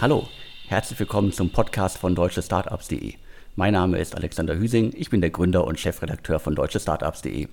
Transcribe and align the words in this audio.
Hallo, 0.00 0.26
herzlich 0.66 0.98
willkommen 0.98 1.30
zum 1.30 1.50
Podcast 1.52 1.98
von 1.98 2.14
deutschestartups.de. 2.14 3.16
Mein 3.54 3.74
Name 3.74 3.98
ist 3.98 4.16
Alexander 4.16 4.56
Hüsing, 4.56 4.94
ich 4.96 5.10
bin 5.10 5.20
der 5.20 5.28
Gründer 5.28 5.66
und 5.66 5.78
Chefredakteur 5.78 6.40
von 6.40 6.54
deutschestartups.de. 6.54 7.48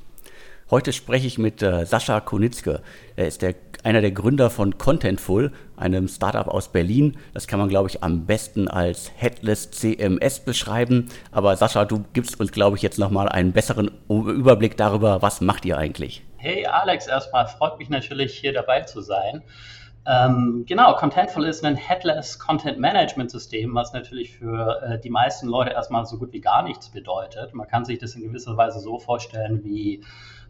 Heute 0.72 0.94
spreche 0.94 1.28
ich 1.28 1.38
mit 1.38 1.62
äh, 1.62 1.86
Sascha 1.86 2.22
Konitzke. 2.22 2.82
Er 3.18 3.28
ist 3.28 3.42
der, 3.42 3.56
einer 3.84 4.00
der 4.00 4.12
Gründer 4.12 4.50
von 4.50 4.78
Contentful, 4.78 5.52
einem 5.76 6.08
Startup 6.08 6.48
aus 6.48 6.72
Berlin. 6.72 7.18
Das 7.34 7.48
kann 7.48 7.60
man, 7.60 7.68
glaube 7.68 7.90
ich, 7.90 8.02
am 8.02 8.26
besten 8.26 8.70
als 8.70 9.12
Headless 9.18 9.70
CMS 9.72 10.40
beschreiben. 10.40 11.10
Aber 11.34 11.58
Sascha, 11.58 11.84
du 11.84 12.06
gibst 12.14 12.40
uns, 12.40 12.54
glaube 12.54 12.78
ich, 12.78 12.82
jetzt 12.82 12.98
nochmal 12.98 13.28
einen 13.28 13.52
besseren 13.52 13.92
Überblick 14.08 14.78
darüber, 14.78 15.22
was 15.22 15.42
macht 15.42 15.66
ihr 15.66 15.78
eigentlich? 15.78 16.24
Hey 16.38 16.66
Alex, 16.66 17.08
erstmal 17.08 17.46
freut 17.48 17.78
mich 17.78 17.90
natürlich, 17.90 18.38
hier 18.38 18.54
dabei 18.54 18.84
zu 18.84 19.02
sein. 19.02 19.44
Ähm, 20.10 20.64
genau, 20.66 20.96
Contentful 20.96 21.44
ist 21.44 21.66
ein 21.66 21.76
Headless 21.76 22.40
Content 22.40 22.80
Management 22.80 23.30
System, 23.30 23.76
was 23.76 23.92
natürlich 23.92 24.38
für 24.38 24.82
äh, 24.82 25.00
die 25.00 25.10
meisten 25.10 25.48
Leute 25.48 25.72
erstmal 25.72 26.06
so 26.06 26.18
gut 26.18 26.32
wie 26.32 26.40
gar 26.40 26.64
nichts 26.64 26.90
bedeutet. 26.90 27.54
Man 27.54 27.68
kann 27.68 27.84
sich 27.84 28.00
das 28.00 28.16
in 28.16 28.24
gewisser 28.24 28.56
Weise 28.56 28.80
so 28.80 29.00
vorstellen 29.00 29.66
wie 29.66 30.02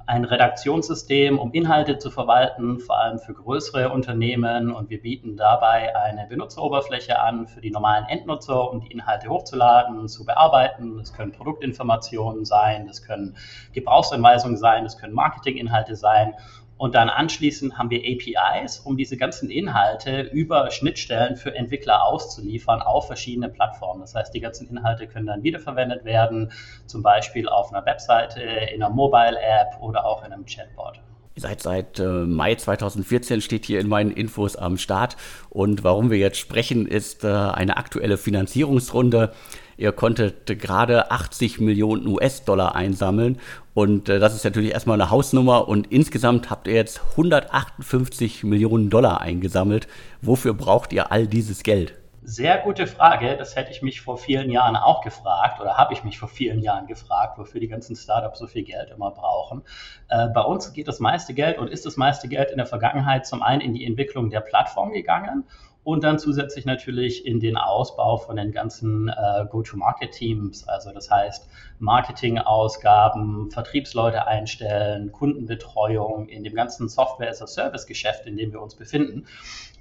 ein 0.05 0.25
Redaktionssystem, 0.25 1.39
um 1.39 1.51
Inhalte 1.53 1.97
zu 1.97 2.11
verwalten, 2.11 2.79
vor 2.79 2.99
allem 2.99 3.17
für 3.17 3.33
größere 3.33 3.89
Unternehmen. 3.89 4.71
Und 4.71 4.91
wir 4.91 5.01
bieten 5.01 5.35
dabei 5.35 5.95
eine 5.95 6.27
Benutzeroberfläche 6.27 7.19
an 7.19 7.47
für 7.47 7.59
die 7.59 7.71
normalen 7.71 8.05
Endnutzer, 8.05 8.71
um 8.71 8.79
die 8.79 8.91
Inhalte 8.91 9.27
hochzuladen, 9.27 10.07
zu 10.07 10.23
bearbeiten. 10.23 10.99
Das 10.99 11.13
können 11.13 11.31
Produktinformationen 11.31 12.45
sein, 12.45 12.87
das 12.87 13.01
können 13.01 13.35
Gebrauchsanweisungen 13.73 14.55
sein, 14.55 14.83
das 14.83 14.99
können 14.99 15.13
Marketinginhalte 15.13 15.95
sein. 15.95 16.35
Und 16.77 16.93
dann 16.93 17.09
anschließend 17.09 17.77
haben 17.77 17.89
wir 17.89 17.99
APIs, 17.99 18.79
um 18.79 18.97
diese 18.97 19.17
ganzen 19.17 19.49
Inhalte 19.49 20.21
über 20.21 20.69
Schnittstellen 20.69 21.35
für 21.35 21.55
Entwickler 21.55 22.03
auszuliefern 22.03 22.81
auf 22.81 23.07
verschiedene 23.07 23.49
Plattformen. 23.49 24.01
Das 24.01 24.13
heißt, 24.13 24.33
die 24.33 24.41
ganzen 24.41 24.69
Inhalte 24.69 25.07
können 25.07 25.25
dann 25.25 25.43
wiederverwendet 25.43 26.05
werden, 26.05 26.51
zum 26.85 27.01
Beispiel 27.01 27.49
auf 27.49 27.73
einer 27.73 27.85
Webseite, 27.85 28.41
in 28.41 28.83
einer 28.83 28.93
Mobile-App 28.93 29.81
oder 29.81 30.05
auch 30.05 30.23
in 30.23 30.31
einem 30.31 30.45
Chatbot. 30.45 31.01
Ihr 31.35 31.41
seit 31.61 31.99
äh, 31.99 32.03
Mai 32.03 32.55
2014, 32.55 33.41
steht 33.41 33.65
hier 33.65 33.79
in 33.79 33.87
meinen 33.87 34.11
Infos 34.11 34.55
am 34.55 34.77
Start. 34.77 35.17
Und 35.49 35.83
warum 35.83 36.09
wir 36.09 36.17
jetzt 36.17 36.37
sprechen, 36.37 36.87
ist 36.87 37.23
äh, 37.23 37.27
eine 37.27 37.77
aktuelle 37.77 38.17
Finanzierungsrunde. 38.17 39.31
Ihr 39.77 39.91
konntet 39.91 40.47
gerade 40.59 41.11
80 41.11 41.59
Millionen 41.59 42.07
US-Dollar 42.07 42.75
einsammeln 42.75 43.39
und 43.75 44.09
äh, 44.09 44.17
das 44.17 44.33
ist 44.33 44.43
natürlich 44.43 44.71
erstmal 44.71 44.99
eine 44.99 45.11
Hausnummer 45.11 45.67
und 45.67 45.91
insgesamt 45.91 46.49
habt 46.49 46.67
ihr 46.67 46.73
jetzt 46.73 46.99
158 47.11 48.43
Millionen 48.43 48.89
Dollar 48.89 49.21
eingesammelt. 49.21 49.87
Wofür 50.23 50.55
braucht 50.55 50.93
ihr 50.93 51.11
all 51.11 51.27
dieses 51.27 51.61
Geld? 51.61 51.93
Sehr 52.23 52.57
gute 52.57 52.87
Frage. 52.87 53.37
Das 53.37 53.55
hätte 53.55 53.71
ich 53.71 53.83
mich 53.83 54.01
vor 54.01 54.17
vielen 54.17 54.49
Jahren 54.49 54.75
auch 54.75 55.01
gefragt 55.01 55.61
oder 55.61 55.77
habe 55.77 55.93
ich 55.93 56.03
mich 56.03 56.17
vor 56.17 56.27
vielen 56.27 56.61
Jahren 56.61 56.87
gefragt, 56.87 57.37
wofür 57.37 57.61
die 57.61 57.69
ganzen 57.69 57.95
Startups 57.95 58.39
so 58.39 58.47
viel 58.47 58.63
Geld 58.63 58.89
immer 58.89 59.11
brauchen. 59.11 59.61
Äh, 60.09 60.27
bei 60.29 60.41
uns 60.41 60.73
geht 60.73 60.87
das 60.87 60.99
meiste 60.99 61.35
Geld 61.35 61.59
und 61.59 61.69
ist 61.69 61.85
das 61.85 61.97
meiste 61.97 62.27
Geld 62.27 62.49
in 62.49 62.57
der 62.57 62.65
Vergangenheit 62.65 63.27
zum 63.27 63.43
einen 63.43 63.61
in 63.61 63.75
die 63.75 63.85
Entwicklung 63.85 64.31
der 64.31 64.41
Plattform 64.41 64.91
gegangen 64.91 65.45
und 65.87 66.03
dann 66.03 66.19
zusätzlich 66.19 66.65
natürlich 66.65 67.25
in 67.25 67.39
den 67.39 67.55
Ausbau 67.55 68.17
von 68.17 68.35
den 68.35 68.51
ganzen 68.51 69.07
äh, 69.07 69.45
Go-to-Market-Teams. 69.49 70.67
Also 70.67 70.91
das 70.91 71.09
heißt 71.09 71.47
Marketing-Ausgaben, 71.79 73.49
Vertriebsleute 73.51 74.27
einstellen, 74.27 75.13
Kundenbetreuung 75.13 76.27
in 76.27 76.43
dem 76.43 76.55
ganzen 76.55 76.89
Software-as-a-Service-Geschäft, 76.89 78.25
in 78.25 78.35
dem 78.35 78.51
wir 78.51 78.61
uns 78.61 78.75
befinden 78.75 79.27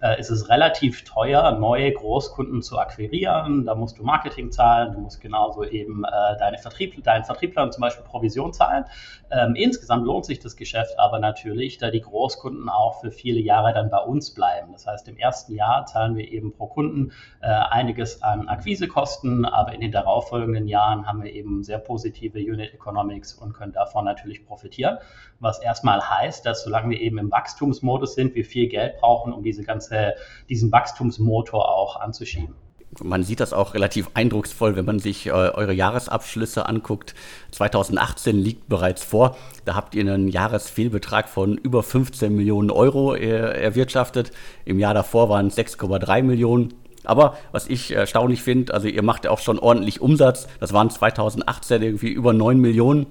äh, 0.03 0.21
ist 0.21 0.31
es 0.31 0.49
relativ 0.49 1.05
teuer, 1.05 1.53
neue 1.53 1.93
Großkunden 1.93 2.63
zu 2.63 2.79
akquirieren. 2.79 3.65
Da 3.65 3.75
musst 3.75 3.99
du 3.99 4.03
Marketing 4.03 4.51
zahlen, 4.53 4.93
du 4.93 5.01
musst 5.01 5.21
genauso 5.21 5.65
eben 5.65 6.05
äh, 6.05 6.09
deine 6.39 6.59
Vertrieb, 6.59 7.03
deinen 7.03 7.25
Vertrieblern 7.25 7.73
zum 7.73 7.81
Beispiel 7.81 8.05
Provision 8.05 8.53
zahlen. 8.53 8.85
Ähm, 9.31 9.55
insgesamt 9.55 10.05
lohnt 10.05 10.27
sich 10.27 10.39
das 10.39 10.57
Geschäft 10.57 10.99
aber 10.99 11.19
natürlich, 11.19 11.79
da 11.79 11.91
die 11.91 12.01
Großkunden 12.01 12.69
auch 12.69 13.01
für 13.01 13.11
viele 13.11 13.41
Jahre 13.41 13.73
dann 13.73 13.91
bei 13.91 13.99
uns 13.99 14.35
bleiben. 14.35 14.73
Das 14.73 14.87
heißt, 14.87 15.09
im 15.09 15.17
ersten 15.17 15.55
Jahr 15.55 15.87
zahlen 15.97 16.17
wir 16.17 16.31
eben 16.31 16.53
pro 16.53 16.67
Kunden 16.67 17.13
äh, 17.41 17.47
einiges 17.47 18.23
an 18.23 18.49
Akquisekosten, 18.49 19.47
aber 19.47 19.73
in 19.73 19.81
den 19.81 19.93
darauffolgenden 19.93 20.69
Jahren 20.69 21.07
haben 21.07 21.23
wir 21.23 21.33
eben 21.33 21.65
sehr 21.65 21.79
positive 21.79 22.39
Unit 22.39 22.75
Economics 22.75 23.33
und 23.33 23.55
können 23.55 23.73
davon 23.73 24.05
natürlich 24.05 24.45
profitieren. 24.45 24.99
Was 25.41 25.59
erstmal 25.59 26.03
heißt, 26.03 26.45
dass 26.45 26.65
solange 26.65 26.91
wir 26.91 27.01
eben 27.01 27.19
im 27.19 27.31
Wachstumsmodus 27.31 28.15
sind, 28.15 28.35
wir 28.35 28.45
viel 28.45 28.69
Geld 28.69 28.99
brauchen, 28.99 29.33
um 29.33 29.43
diese 29.43 29.65
ganze 29.65 30.15
diesen 30.51 30.71
Wachstumsmotor 30.71 31.67
auch 31.75 31.97
anzuschieben. 31.97 32.55
Man 33.03 33.25
sieht 33.25 33.41
das 33.41 33.53
auch 33.53 33.75
relativ 33.75 34.09
eindrucksvoll, 34.15 34.77
wenn 34.77 34.85
man 34.85 34.99
sich 34.99 35.27
äh, 35.27 35.31
eure 35.31 35.73
Jahresabschlüsse 35.73 36.67
anguckt. 36.67 37.15
2018 37.51 38.37
liegt 38.39 38.69
bereits 38.69 39.05
vor. 39.05 39.37
Da 39.65 39.75
habt 39.75 39.95
ihr 39.95 40.01
einen 40.01 40.29
Jahresfehlbetrag 40.29 41.29
von 41.29 41.59
über 41.59 41.83
15 41.83 42.35
Millionen 42.35 42.71
Euro 42.71 43.15
äh, 43.15 43.63
erwirtschaftet. 43.63 44.31
Im 44.65 44.79
Jahr 44.79 44.95
davor 44.95 45.29
waren 45.29 45.49
es 45.49 45.59
6,3 45.59 46.23
Millionen. 46.23 46.75
Aber 47.05 47.37
was 47.53 47.69
ich 47.69 47.93
erstaunlich 47.93 48.43
finde, 48.43 48.75
also 48.75 48.89
ihr 48.89 49.03
macht 49.03 49.25
ja 49.25 49.31
auch 49.31 49.41
schon 49.41 49.59
ordentlich 49.59 50.01
Umsatz. 50.01 50.49
Das 50.61 50.73
waren 50.73 50.91
2018 50.91 51.83
irgendwie 51.83 52.11
über 52.11 52.33
9 52.33 52.59
Millionen. 52.59 53.07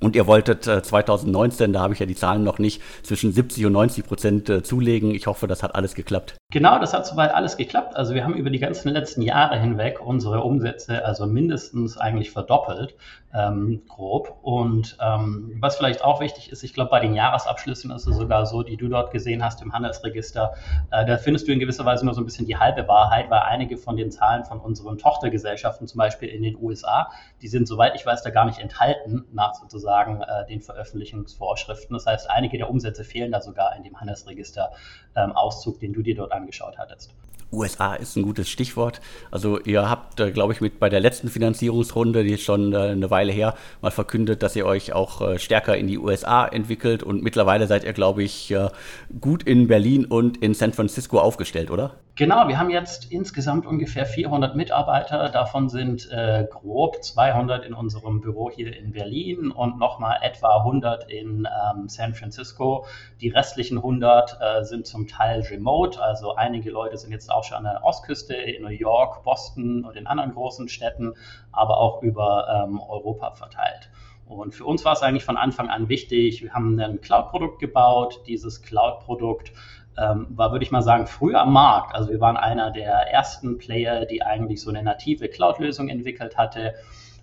Und 0.00 0.16
ihr 0.16 0.26
wolltet 0.26 0.66
äh, 0.66 0.82
2019, 0.82 1.72
da 1.72 1.80
habe 1.80 1.92
ich 1.92 2.00
ja 2.00 2.06
die 2.06 2.16
Zahlen 2.16 2.42
noch 2.42 2.58
nicht, 2.58 2.82
zwischen 3.02 3.32
70 3.32 3.66
und 3.66 3.72
90 3.72 4.06
Prozent 4.06 4.48
äh, 4.48 4.62
zulegen. 4.62 5.14
Ich 5.14 5.26
hoffe, 5.26 5.46
das 5.46 5.62
hat 5.62 5.74
alles 5.74 5.94
geklappt. 5.94 6.39
Genau, 6.52 6.80
das 6.80 6.92
hat 6.92 7.06
soweit 7.06 7.32
alles 7.32 7.56
geklappt. 7.56 7.94
Also 7.94 8.12
wir 8.12 8.24
haben 8.24 8.34
über 8.34 8.50
die 8.50 8.58
ganzen 8.58 8.88
letzten 8.88 9.22
Jahre 9.22 9.56
hinweg 9.56 10.00
unsere 10.04 10.42
Umsätze 10.42 11.04
also 11.04 11.26
mindestens 11.26 11.96
eigentlich 11.96 12.32
verdoppelt, 12.32 12.96
ähm, 13.32 13.82
grob. 13.86 14.36
Und 14.42 14.98
ähm, 15.00 15.56
was 15.60 15.76
vielleicht 15.76 16.02
auch 16.02 16.20
wichtig 16.20 16.50
ist, 16.50 16.64
ich 16.64 16.74
glaube, 16.74 16.90
bei 16.90 16.98
den 16.98 17.14
Jahresabschlüssen 17.14 17.92
ist 17.92 18.08
es 18.08 18.16
sogar 18.16 18.46
so, 18.46 18.64
die 18.64 18.76
du 18.76 18.88
dort 18.88 19.12
gesehen 19.12 19.44
hast 19.44 19.62
im 19.62 19.72
Handelsregister, 19.72 20.54
äh, 20.90 21.06
da 21.06 21.18
findest 21.18 21.46
du 21.46 21.52
in 21.52 21.60
gewisser 21.60 21.84
Weise 21.84 22.04
nur 22.04 22.14
so 22.14 22.20
ein 22.20 22.24
bisschen 22.24 22.46
die 22.46 22.56
halbe 22.56 22.88
Wahrheit, 22.88 23.30
weil 23.30 23.42
einige 23.42 23.76
von 23.76 23.96
den 23.96 24.10
Zahlen 24.10 24.44
von 24.44 24.58
unseren 24.58 24.98
Tochtergesellschaften, 24.98 25.86
zum 25.86 25.98
Beispiel 25.98 26.30
in 26.30 26.42
den 26.42 26.56
USA, 26.60 27.10
die 27.42 27.48
sind, 27.48 27.68
soweit 27.68 27.94
ich 27.94 28.04
weiß, 28.04 28.24
da 28.24 28.30
gar 28.30 28.46
nicht 28.46 28.58
enthalten 28.58 29.24
nach 29.32 29.54
sozusagen 29.54 30.20
äh, 30.22 30.46
den 30.48 30.62
Veröffentlichungsvorschriften. 30.62 31.94
Das 31.94 32.06
heißt, 32.06 32.28
einige 32.28 32.58
der 32.58 32.68
Umsätze 32.68 33.04
fehlen 33.04 33.30
da 33.30 33.40
sogar 33.40 33.76
in 33.76 33.84
dem 33.84 34.00
Handelsregister-Auszug, 34.00 35.74
ähm, 35.74 35.80
den 35.80 35.92
du 35.92 36.02
dir 36.02 36.16
dort 36.16 36.32
angeschaut 36.40 36.78
hattest. 36.78 37.10
USA 37.52 37.94
ist 37.94 38.16
ein 38.16 38.22
gutes 38.22 38.48
Stichwort. 38.48 39.00
Also 39.30 39.60
ihr 39.60 39.88
habt, 39.88 40.20
äh, 40.20 40.30
glaube 40.30 40.52
ich, 40.52 40.60
mit 40.60 40.78
bei 40.78 40.88
der 40.88 41.00
letzten 41.00 41.28
Finanzierungsrunde, 41.28 42.22
die 42.24 42.34
ist 42.34 42.42
schon 42.42 42.72
äh, 42.72 42.76
eine 42.76 43.10
Weile 43.10 43.32
her, 43.32 43.54
mal 43.82 43.90
verkündet, 43.90 44.42
dass 44.42 44.56
ihr 44.56 44.66
euch 44.66 44.92
auch 44.92 45.20
äh, 45.20 45.38
stärker 45.38 45.76
in 45.76 45.86
die 45.86 45.98
USA 45.98 46.46
entwickelt 46.46 47.02
und 47.02 47.22
mittlerweile 47.22 47.66
seid 47.66 47.84
ihr, 47.84 47.92
glaube 47.92 48.22
ich, 48.22 48.54
gut 49.20 49.42
in 49.42 49.68
Berlin 49.68 50.04
und 50.04 50.36
in 50.38 50.54
San 50.54 50.72
Francisco 50.72 51.18
aufgestellt, 51.18 51.70
oder? 51.70 51.94
Genau, 52.20 52.48
wir 52.48 52.58
haben 52.58 52.68
jetzt 52.68 53.10
insgesamt 53.10 53.64
ungefähr 53.64 54.04
400 54.04 54.54
Mitarbeiter. 54.54 55.30
Davon 55.30 55.70
sind 55.70 56.06
äh, 56.10 56.46
grob 56.50 57.02
200 57.02 57.64
in 57.64 57.72
unserem 57.72 58.20
Büro 58.20 58.50
hier 58.50 58.76
in 58.76 58.92
Berlin 58.92 59.50
und 59.50 59.78
nochmal 59.78 60.18
etwa 60.20 60.58
100 60.58 61.10
in 61.10 61.48
ähm, 61.48 61.88
San 61.88 62.12
Francisco. 62.12 62.84
Die 63.22 63.30
restlichen 63.30 63.78
100 63.78 64.36
äh, 64.38 64.64
sind 64.64 64.86
zum 64.86 65.08
Teil 65.08 65.40
remote. 65.50 65.98
Also 65.98 66.34
einige 66.34 66.70
Leute 66.70 66.98
sind 66.98 67.10
jetzt 67.10 67.30
auch 67.30 67.42
schon 67.42 67.56
an 67.56 67.64
der 67.64 67.82
Ostküste 67.84 68.34
in 68.34 68.64
New 68.64 68.68
York, 68.68 69.22
Boston 69.24 69.86
und 69.86 69.96
in 69.96 70.06
anderen 70.06 70.34
großen 70.34 70.68
Städten, 70.68 71.14
aber 71.52 71.78
auch 71.78 72.02
über 72.02 72.66
ähm, 72.68 72.80
Europa 72.86 73.30
verteilt. 73.30 73.88
Und 74.30 74.54
für 74.54 74.64
uns 74.64 74.84
war 74.84 74.92
es 74.92 75.02
eigentlich 75.02 75.24
von 75.24 75.36
Anfang 75.36 75.68
an 75.68 75.88
wichtig. 75.88 76.42
Wir 76.42 76.54
haben 76.54 76.78
ein 76.78 77.00
Cloud-Produkt 77.00 77.58
gebaut. 77.58 78.20
Dieses 78.28 78.62
Cloud-Produkt 78.62 79.52
ähm, 79.98 80.28
war, 80.30 80.52
würde 80.52 80.64
ich 80.64 80.70
mal 80.70 80.82
sagen, 80.82 81.08
früher 81.08 81.40
am 81.40 81.52
Markt. 81.52 81.94
Also 81.96 82.10
wir 82.10 82.20
waren 82.20 82.36
einer 82.36 82.70
der 82.70 82.92
ersten 82.92 83.58
Player, 83.58 84.06
die 84.06 84.22
eigentlich 84.22 84.62
so 84.62 84.70
eine 84.70 84.84
native 84.84 85.28
Cloud-Lösung 85.28 85.88
entwickelt 85.88 86.36
hatte. 86.36 86.74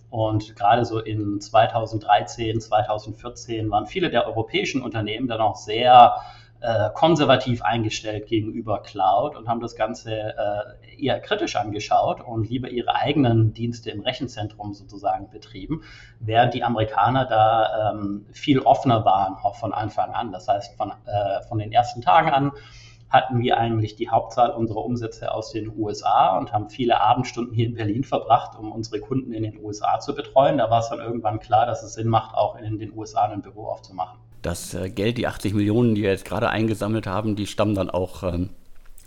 Und 0.09 0.55
gerade 0.57 0.83
so 0.83 0.99
in 0.99 1.39
2013, 1.39 2.59
2014 2.59 3.71
waren 3.71 3.85
viele 3.85 4.09
der 4.09 4.27
europäischen 4.27 4.81
Unternehmen 4.81 5.27
dann 5.27 5.39
auch 5.39 5.55
sehr 5.55 6.17
äh, 6.59 6.89
konservativ 6.93 7.61
eingestellt 7.61 8.27
gegenüber 8.27 8.81
Cloud 8.81 9.35
und 9.35 9.47
haben 9.47 9.59
das 9.59 9.75
Ganze 9.75 10.11
äh, 10.11 11.03
eher 11.03 11.19
kritisch 11.19 11.55
angeschaut 11.55 12.21
und 12.21 12.49
lieber 12.49 12.69
ihre 12.69 12.95
eigenen 12.95 13.53
Dienste 13.53 13.91
im 13.91 14.01
Rechenzentrum 14.01 14.73
sozusagen 14.73 15.29
betrieben, 15.29 15.83
während 16.19 16.53
die 16.53 16.63
Amerikaner 16.63 17.25
da 17.25 17.91
ähm, 17.91 18.25
viel 18.31 18.59
offener 18.59 19.05
waren, 19.05 19.35
auch 19.35 19.55
von 19.55 19.73
Anfang 19.73 20.13
an. 20.13 20.31
Das 20.31 20.47
heißt, 20.47 20.75
von, 20.77 20.91
äh, 21.05 21.41
von 21.47 21.59
den 21.59 21.71
ersten 21.71 22.01
Tagen 22.01 22.29
an 22.31 22.51
hatten 23.09 23.39
wir 23.39 23.57
eigentlich 23.57 23.95
die 23.95 24.09
Hauptzahl 24.09 24.49
unserer 24.49 24.83
Umsätze 24.83 25.31
aus 25.31 25.51
den 25.51 25.71
USA 25.77 26.37
und 26.37 26.51
haben 26.51 26.69
viele 26.69 26.99
Abendstunden 26.99 27.53
hier 27.53 27.67
in 27.67 27.75
Berlin 27.75 28.03
verbracht, 28.03 28.57
um 28.59 28.71
unsere 28.71 28.99
Kunden 28.99 29.31
in 29.31 29.43
den 29.43 29.63
USA 29.63 29.99
zu 29.99 30.13
betreuen. 30.13 30.57
Da 30.57 30.69
war 30.69 30.79
es 30.79 30.89
dann 30.89 30.99
irgendwann 30.99 31.39
klar, 31.39 31.65
dass 31.65 31.83
es 31.83 31.93
Sinn 31.93 32.09
macht, 32.09 32.35
auch 32.35 32.57
in 32.57 32.79
den 32.79 32.97
USA 32.97 33.25
ein 33.25 33.41
Büro 33.41 33.67
aufzumachen 33.67 34.26
das 34.41 34.73
äh, 34.73 34.89
Geld, 34.89 35.17
die 35.17 35.27
80 35.27 35.53
Millionen, 35.53 35.95
die 35.95 36.03
wir 36.03 36.11
jetzt 36.11 36.25
gerade 36.25 36.49
eingesammelt 36.49 37.07
haben, 37.07 37.35
die 37.35 37.47
stammen 37.47 37.75
dann 37.75 37.89
auch 37.89 38.23
ähm, 38.23 38.49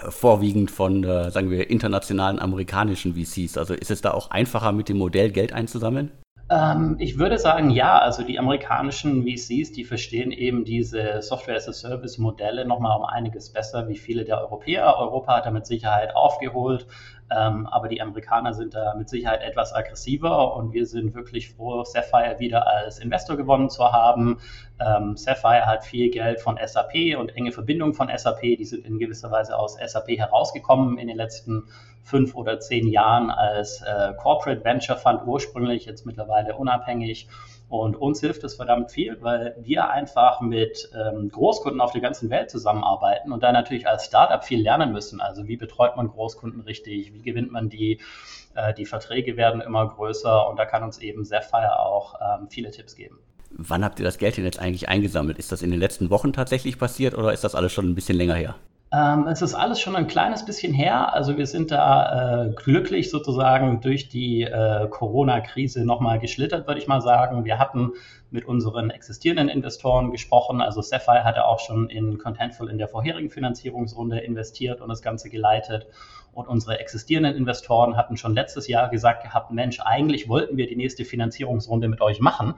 vorwiegend 0.09 0.71
von, 0.71 1.05
äh, 1.05 1.31
sagen 1.31 1.51
wir, 1.51 1.71
internationalen 1.71 2.39
amerikanischen 2.39 3.15
VCs. 3.15 3.59
Also 3.59 3.75
ist 3.75 3.91
es 3.91 4.01
da 4.01 4.13
auch 4.13 4.31
einfacher, 4.31 4.73
mit 4.73 4.89
dem 4.89 4.99
Modell 4.99 5.31
Geld 5.31 5.53
einzusammeln? 5.53 6.11
Ähm, 6.51 6.97
ich 6.99 7.19
würde 7.19 7.39
sagen, 7.39 7.71
ja. 7.71 7.99
Also 7.99 8.25
die 8.25 8.39
amerikanischen 8.39 9.23
VCs, 9.23 9.73
die 9.73 9.85
verstehen 9.85 10.33
eben 10.33 10.65
diese 10.65 11.23
Software-as-a-Service-Modelle 11.23 12.65
nochmal 12.65 12.99
um 12.99 13.05
einiges 13.05 13.53
besser 13.53 13.89
wie 13.89 13.97
viele 13.97 14.25
der 14.25 14.41
Europäer. 14.41 14.97
Europa 14.99 15.37
hat 15.37 15.47
da 15.47 15.51
mit 15.51 15.67
Sicherheit 15.67 16.17
aufgeholt. 16.17 16.87
Ähm, 17.31 17.67
aber 17.67 17.89
die 17.89 18.01
Amerikaner 18.03 18.55
sind 18.55 18.75
da 18.75 18.95
mit 18.95 19.09
Sicherheit 19.09 19.43
etwas 19.43 19.73
aggressiver 19.73 20.57
und 20.57 20.73
wir 20.73 20.87
sind 20.87 21.15
wirklich 21.15 21.51
froh, 21.51 21.85
Sapphire 21.85 22.39
wieder 22.39 22.67
als 22.67 22.99
Investor 22.99 23.37
gewonnen 23.37 23.71
zu 23.71 23.93
haben. 23.93 24.39
Ähm, 24.81 25.17
Sapphire 25.17 25.67
hat 25.67 25.85
viel 25.85 26.11
Geld 26.11 26.41
von 26.41 26.59
SAP 26.65 27.17
und 27.19 27.37
enge 27.37 27.53
Verbindungen 27.53 27.95
von 27.95 28.11
SAP. 28.15 28.41
Die 28.41 28.65
sind 28.65 28.85
in 28.85 28.99
gewisser 28.99 29.31
Weise 29.31 29.57
aus 29.57 29.77
SAP 29.77 30.09
herausgekommen 30.19 30.99
in 30.99 31.09
den 31.09 31.17
letzten 31.17 31.65
fünf 32.03 32.35
oder 32.35 32.59
zehn 32.61 32.89
Jahren 32.89 33.31
als 33.31 33.83
äh, 33.83 34.13
Corporate 34.17 34.65
Venture 34.65 34.97
Fund 34.97 35.21
ursprünglich, 35.27 35.87
jetzt 35.87 36.07
mittlerweile 36.07 36.57
unabhängig. 36.57 37.29
Und 37.71 37.95
uns 37.95 38.19
hilft 38.19 38.43
es 38.43 38.57
verdammt 38.57 38.91
viel, 38.91 39.17
weil 39.23 39.55
wir 39.61 39.91
einfach 39.91 40.41
mit 40.41 40.91
ähm, 40.93 41.29
Großkunden 41.29 41.81
auf 41.81 41.93
der 41.93 42.01
ganzen 42.01 42.29
Welt 42.29 42.51
zusammenarbeiten 42.51 43.31
und 43.31 43.45
da 43.45 43.53
natürlich 43.53 43.87
als 43.87 44.07
Startup 44.07 44.45
viel 44.45 44.61
lernen 44.61 44.93
müssen. 44.93 45.21
Also 45.21 45.47
wie 45.47 45.57
betreut 45.57 45.97
man 45.97 46.09
Großkunden 46.09 46.63
richtig, 46.63 47.15
wie 47.15 47.23
gewinnt 47.23 47.53
man 47.53 47.69
die, 47.69 48.01
äh, 48.57 48.75
die 48.75 48.87
Verträge 48.87 49.37
werden 49.37 49.61
immer 49.61 49.89
größer 49.89 50.49
und 50.49 50.59
da 50.59 50.65
kann 50.65 50.83
uns 50.83 50.99
eben 50.99 51.25
Sapphire 51.25 51.79
auch 51.79 52.17
ähm, 52.21 52.49
viele 52.49 52.73
Tipps 52.73 52.97
geben. 52.97 53.21
Wann 53.53 53.85
habt 53.85 54.01
ihr 54.01 54.05
das 54.05 54.19
Geld 54.19 54.37
denn 54.37 54.45
jetzt 54.45 54.59
eigentlich 54.59 54.89
eingesammelt? 54.89 55.39
Ist 55.39 55.53
das 55.53 55.63
in 55.63 55.71
den 55.71 55.79
letzten 55.79 56.11
Wochen 56.11 56.33
tatsächlich 56.33 56.77
passiert 56.77 57.17
oder 57.17 57.33
ist 57.33 57.45
das 57.45 57.55
alles 57.55 57.73
schon 57.73 57.89
ein 57.89 57.95
bisschen 57.95 58.17
länger 58.17 58.35
her? 58.35 58.57
Ähm, 58.93 59.29
es 59.29 59.41
ist 59.41 59.55
alles 59.55 59.81
schon 59.81 59.95
ein 59.95 60.09
kleines 60.09 60.45
bisschen 60.45 60.75
her. 60.75 61.15
Also 61.15 61.39
wir 61.39 61.47
sind 61.47 61.71
da 61.71 62.47
äh, 62.47 62.51
glücklich 62.51 63.09
sozusagen 63.09 63.81
durch 63.81 64.09
die 64.09 64.43
äh, 64.43 64.89
Corona-Krise 64.89 65.85
nochmal 65.85 66.19
geschlittert, 66.19 66.67
würde 66.67 66.81
ich 66.81 66.89
mal 66.89 67.01
sagen. 67.01 67.45
Wir 67.45 67.61
hatten 67.61 67.93
mit 68.33 68.47
unseren 68.47 68.91
existierenden 68.91 69.49
Investoren 69.49 70.11
gesprochen. 70.11 70.61
Also 70.61 70.83
Sapphire 70.83 71.23
hatte 71.23 71.45
auch 71.45 71.61
schon 71.61 71.89
in 71.89 72.19
Contentful 72.19 72.69
in 72.69 72.79
der 72.79 72.89
vorherigen 72.89 73.31
Finanzierungsrunde 73.31 74.19
investiert 74.19 74.81
und 74.81 74.89
das 74.89 75.03
Ganze 75.03 75.31
geleitet. 75.31 75.87
Und 76.33 76.49
unsere 76.49 76.81
existierenden 76.81 77.37
Investoren 77.37 77.97
hatten 77.97 78.17
schon 78.17 78.35
letztes 78.35 78.67
Jahr 78.67 78.89
gesagt 78.89 79.23
gehabt, 79.23 79.53
Mensch, 79.53 79.79
eigentlich 79.81 80.29
wollten 80.29 80.57
wir 80.57 80.67
die 80.67 80.77
nächste 80.77 81.05
Finanzierungsrunde 81.05 81.87
mit 81.87 82.01
euch 82.01 82.19
machen. 82.21 82.55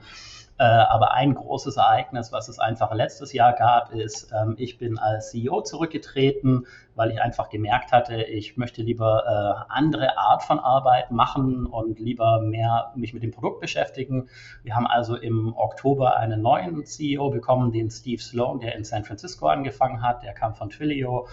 Äh, 0.59 0.63
aber 0.65 1.13
ein 1.13 1.33
großes 1.33 1.77
Ereignis, 1.77 2.31
was 2.31 2.47
es 2.47 2.59
einfach 2.59 2.93
letztes 2.93 3.33
Jahr 3.33 3.53
gab, 3.53 3.91
ist, 3.91 4.31
ähm, 4.31 4.53
ich 4.59 4.77
bin 4.77 4.99
als 4.99 5.31
CEO 5.31 5.61
zurückgetreten, 5.61 6.67
weil 6.93 7.09
ich 7.09 7.19
einfach 7.19 7.49
gemerkt 7.49 7.91
hatte, 7.91 8.21
ich 8.21 8.55
möchte 8.55 8.83
lieber 8.83 9.23
äh, 9.25 9.73
andere 9.73 10.15
Art 10.17 10.43
von 10.43 10.59
Arbeit 10.59 11.09
machen 11.09 11.65
und 11.65 11.99
lieber 11.99 12.39
mehr 12.41 12.91
mich 12.95 13.15
mit 13.15 13.23
dem 13.23 13.31
Produkt 13.31 13.61
beschäftigen. 13.61 14.29
Wir 14.61 14.75
haben 14.75 14.85
also 14.85 15.15
im 15.15 15.55
Oktober 15.57 16.17
einen 16.17 16.43
neuen 16.43 16.85
CEO 16.85 17.31
bekommen, 17.31 17.71
den 17.71 17.89
Steve 17.89 18.21
Sloan, 18.21 18.59
der 18.59 18.75
in 18.75 18.83
San 18.83 19.03
Francisco 19.03 19.47
angefangen 19.47 20.03
hat. 20.03 20.21
Der 20.21 20.33
kam 20.33 20.53
von 20.53 20.69
Twilio 20.69 21.27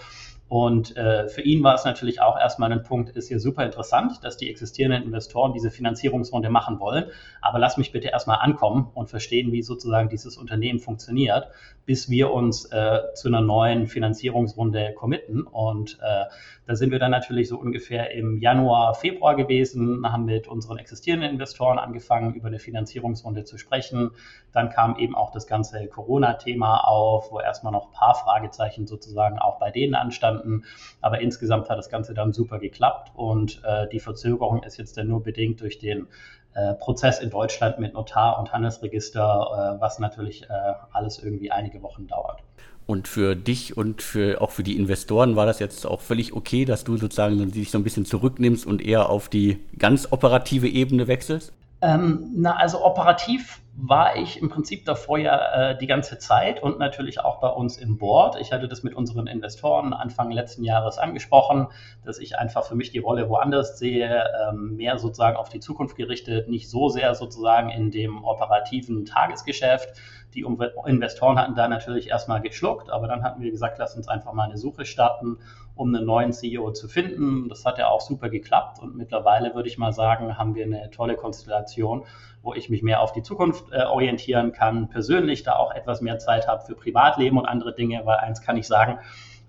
und 0.50 0.96
äh, 0.96 1.28
für 1.28 1.42
ihn 1.42 1.62
war 1.62 1.76
es 1.76 1.84
natürlich 1.84 2.20
auch 2.20 2.36
erstmal 2.36 2.72
ein 2.72 2.82
Punkt, 2.82 3.10
ist 3.10 3.28
hier 3.28 3.38
super 3.38 3.64
interessant, 3.64 4.24
dass 4.24 4.36
die 4.36 4.50
existierenden 4.50 5.04
Investoren 5.04 5.52
diese 5.52 5.70
Finanzierungsrunde 5.70 6.50
machen 6.50 6.80
wollen. 6.80 7.04
Aber 7.40 7.60
lass 7.60 7.76
mich 7.76 7.92
bitte 7.92 8.08
erstmal 8.08 8.38
ankommen 8.40 8.90
und 8.94 9.08
verstehen, 9.08 9.52
wie 9.52 9.62
sozusagen 9.62 10.08
dieses 10.08 10.36
Unternehmen 10.36 10.80
funktioniert, 10.80 11.46
bis 11.86 12.10
wir 12.10 12.32
uns 12.32 12.64
äh, 12.64 12.98
zu 13.14 13.28
einer 13.28 13.42
neuen 13.42 13.86
Finanzierungsrunde 13.86 14.92
committen. 14.94 15.42
Und 15.42 16.00
äh, 16.02 16.24
da 16.66 16.74
sind 16.74 16.90
wir 16.90 16.98
dann 16.98 17.12
natürlich 17.12 17.48
so 17.48 17.56
ungefähr 17.56 18.10
im 18.10 18.40
Januar, 18.40 18.94
Februar 18.94 19.36
gewesen, 19.36 20.04
haben 20.04 20.24
mit 20.24 20.48
unseren 20.48 20.78
existierenden 20.78 21.30
Investoren 21.30 21.78
angefangen, 21.78 22.34
über 22.34 22.48
eine 22.48 22.58
Finanzierungsrunde 22.58 23.44
zu 23.44 23.56
sprechen. 23.56 24.10
Dann 24.50 24.70
kam 24.70 24.96
eben 24.98 25.14
auch 25.14 25.30
das 25.30 25.46
ganze 25.46 25.86
Corona-Thema 25.86 26.88
auf, 26.88 27.30
wo 27.30 27.38
erstmal 27.38 27.72
noch 27.72 27.86
ein 27.86 27.92
paar 27.92 28.16
Fragezeichen 28.16 28.88
sozusagen 28.88 29.38
auch 29.38 29.60
bei 29.60 29.70
denen 29.70 29.94
anstanden 29.94 30.39
entstanden. 30.40 30.64
Aber 31.00 31.20
insgesamt 31.20 31.68
hat 31.68 31.78
das 31.78 31.88
Ganze 31.88 32.14
dann 32.14 32.32
super 32.32 32.58
geklappt 32.58 33.12
und 33.14 33.62
äh, 33.64 33.88
die 33.88 34.00
Verzögerung 34.00 34.62
ist 34.62 34.76
jetzt 34.78 34.96
dann 34.96 35.08
nur 35.08 35.22
bedingt 35.22 35.60
durch 35.60 35.78
den 35.78 36.06
äh, 36.54 36.74
Prozess 36.74 37.20
in 37.20 37.30
Deutschland 37.30 37.78
mit 37.78 37.94
Notar 37.94 38.38
und 38.38 38.52
Handelsregister, 38.52 39.76
äh, 39.76 39.80
was 39.80 39.98
natürlich 39.98 40.44
äh, 40.44 40.48
alles 40.92 41.22
irgendwie 41.22 41.50
einige 41.50 41.82
Wochen 41.82 42.06
dauert. 42.06 42.42
Und 42.86 43.06
für 43.06 43.36
dich 43.36 43.76
und 43.76 44.02
für, 44.02 44.40
auch 44.40 44.50
für 44.50 44.64
die 44.64 44.76
Investoren 44.76 45.36
war 45.36 45.46
das 45.46 45.60
jetzt 45.60 45.86
auch 45.86 46.00
völlig 46.00 46.32
okay, 46.32 46.64
dass 46.64 46.82
du 46.82 46.96
sozusagen 46.96 47.52
dich 47.52 47.70
so 47.70 47.78
ein 47.78 47.84
bisschen 47.84 48.04
zurücknimmst 48.04 48.66
und 48.66 48.84
eher 48.84 49.08
auf 49.10 49.28
die 49.28 49.60
ganz 49.78 50.08
operative 50.10 50.66
Ebene 50.66 51.06
wechselst? 51.06 51.52
Ähm, 51.82 52.32
na, 52.34 52.56
also 52.56 52.84
operativ 52.84 53.60
war 53.82 54.16
ich 54.16 54.40
im 54.40 54.50
Prinzip 54.50 54.84
davor 54.84 55.18
ja 55.18 55.70
äh, 55.70 55.78
die 55.78 55.86
ganze 55.86 56.18
Zeit 56.18 56.62
und 56.62 56.78
natürlich 56.78 57.20
auch 57.20 57.40
bei 57.40 57.48
uns 57.48 57.78
im 57.78 57.96
Board. 57.96 58.36
Ich 58.40 58.52
hatte 58.52 58.68
das 58.68 58.82
mit 58.82 58.94
unseren 58.94 59.26
Investoren 59.26 59.94
Anfang 59.94 60.30
letzten 60.30 60.64
Jahres 60.64 60.98
angesprochen, 60.98 61.68
dass 62.04 62.18
ich 62.18 62.38
einfach 62.38 62.64
für 62.64 62.74
mich 62.74 62.90
die 62.90 62.98
Rolle 62.98 63.28
woanders 63.28 63.78
sehe, 63.78 64.24
ähm, 64.48 64.76
mehr 64.76 64.98
sozusagen 64.98 65.36
auf 65.36 65.48
die 65.48 65.60
Zukunft 65.60 65.96
gerichtet, 65.96 66.48
nicht 66.48 66.68
so 66.68 66.88
sehr 66.88 67.14
sozusagen 67.14 67.70
in 67.70 67.90
dem 67.90 68.22
operativen 68.22 69.06
Tagesgeschäft. 69.06 69.88
Die 70.34 70.44
Investoren 70.86 71.38
hatten 71.38 71.54
da 71.54 71.66
natürlich 71.66 72.08
erstmal 72.08 72.40
geschluckt, 72.40 72.90
aber 72.90 73.08
dann 73.08 73.22
hatten 73.22 73.42
wir 73.42 73.50
gesagt, 73.50 73.78
lass 73.78 73.96
uns 73.96 74.06
einfach 74.06 74.32
mal 74.32 74.44
eine 74.44 74.58
Suche 74.58 74.84
starten, 74.84 75.38
um 75.74 75.94
einen 75.94 76.04
neuen 76.04 76.32
CEO 76.32 76.72
zu 76.72 76.88
finden. 76.88 77.48
Das 77.48 77.64
hat 77.64 77.78
ja 77.78 77.88
auch 77.88 78.00
super 78.00 78.28
geklappt 78.28 78.78
und 78.80 78.94
mittlerweile 78.94 79.54
würde 79.54 79.68
ich 79.68 79.78
mal 79.78 79.92
sagen, 79.92 80.38
haben 80.38 80.54
wir 80.54 80.64
eine 80.64 80.90
tolle 80.90 81.16
Konstellation, 81.16 82.04
wo 82.42 82.54
ich 82.54 82.70
mich 82.70 82.82
mehr 82.82 83.00
auf 83.00 83.12
die 83.12 83.22
Zukunft 83.22 83.72
äh, 83.72 83.82
orientieren 83.82 84.52
kann, 84.52 84.88
persönlich 84.88 85.42
da 85.42 85.56
auch 85.56 85.72
etwas 85.72 86.00
mehr 86.00 86.18
Zeit 86.18 86.48
habe 86.48 86.64
für 86.64 86.74
Privatleben 86.74 87.38
und 87.38 87.46
andere 87.46 87.74
Dinge, 87.74 88.02
weil 88.04 88.18
eins 88.18 88.40
kann 88.42 88.56
ich 88.56 88.66
sagen, 88.66 88.98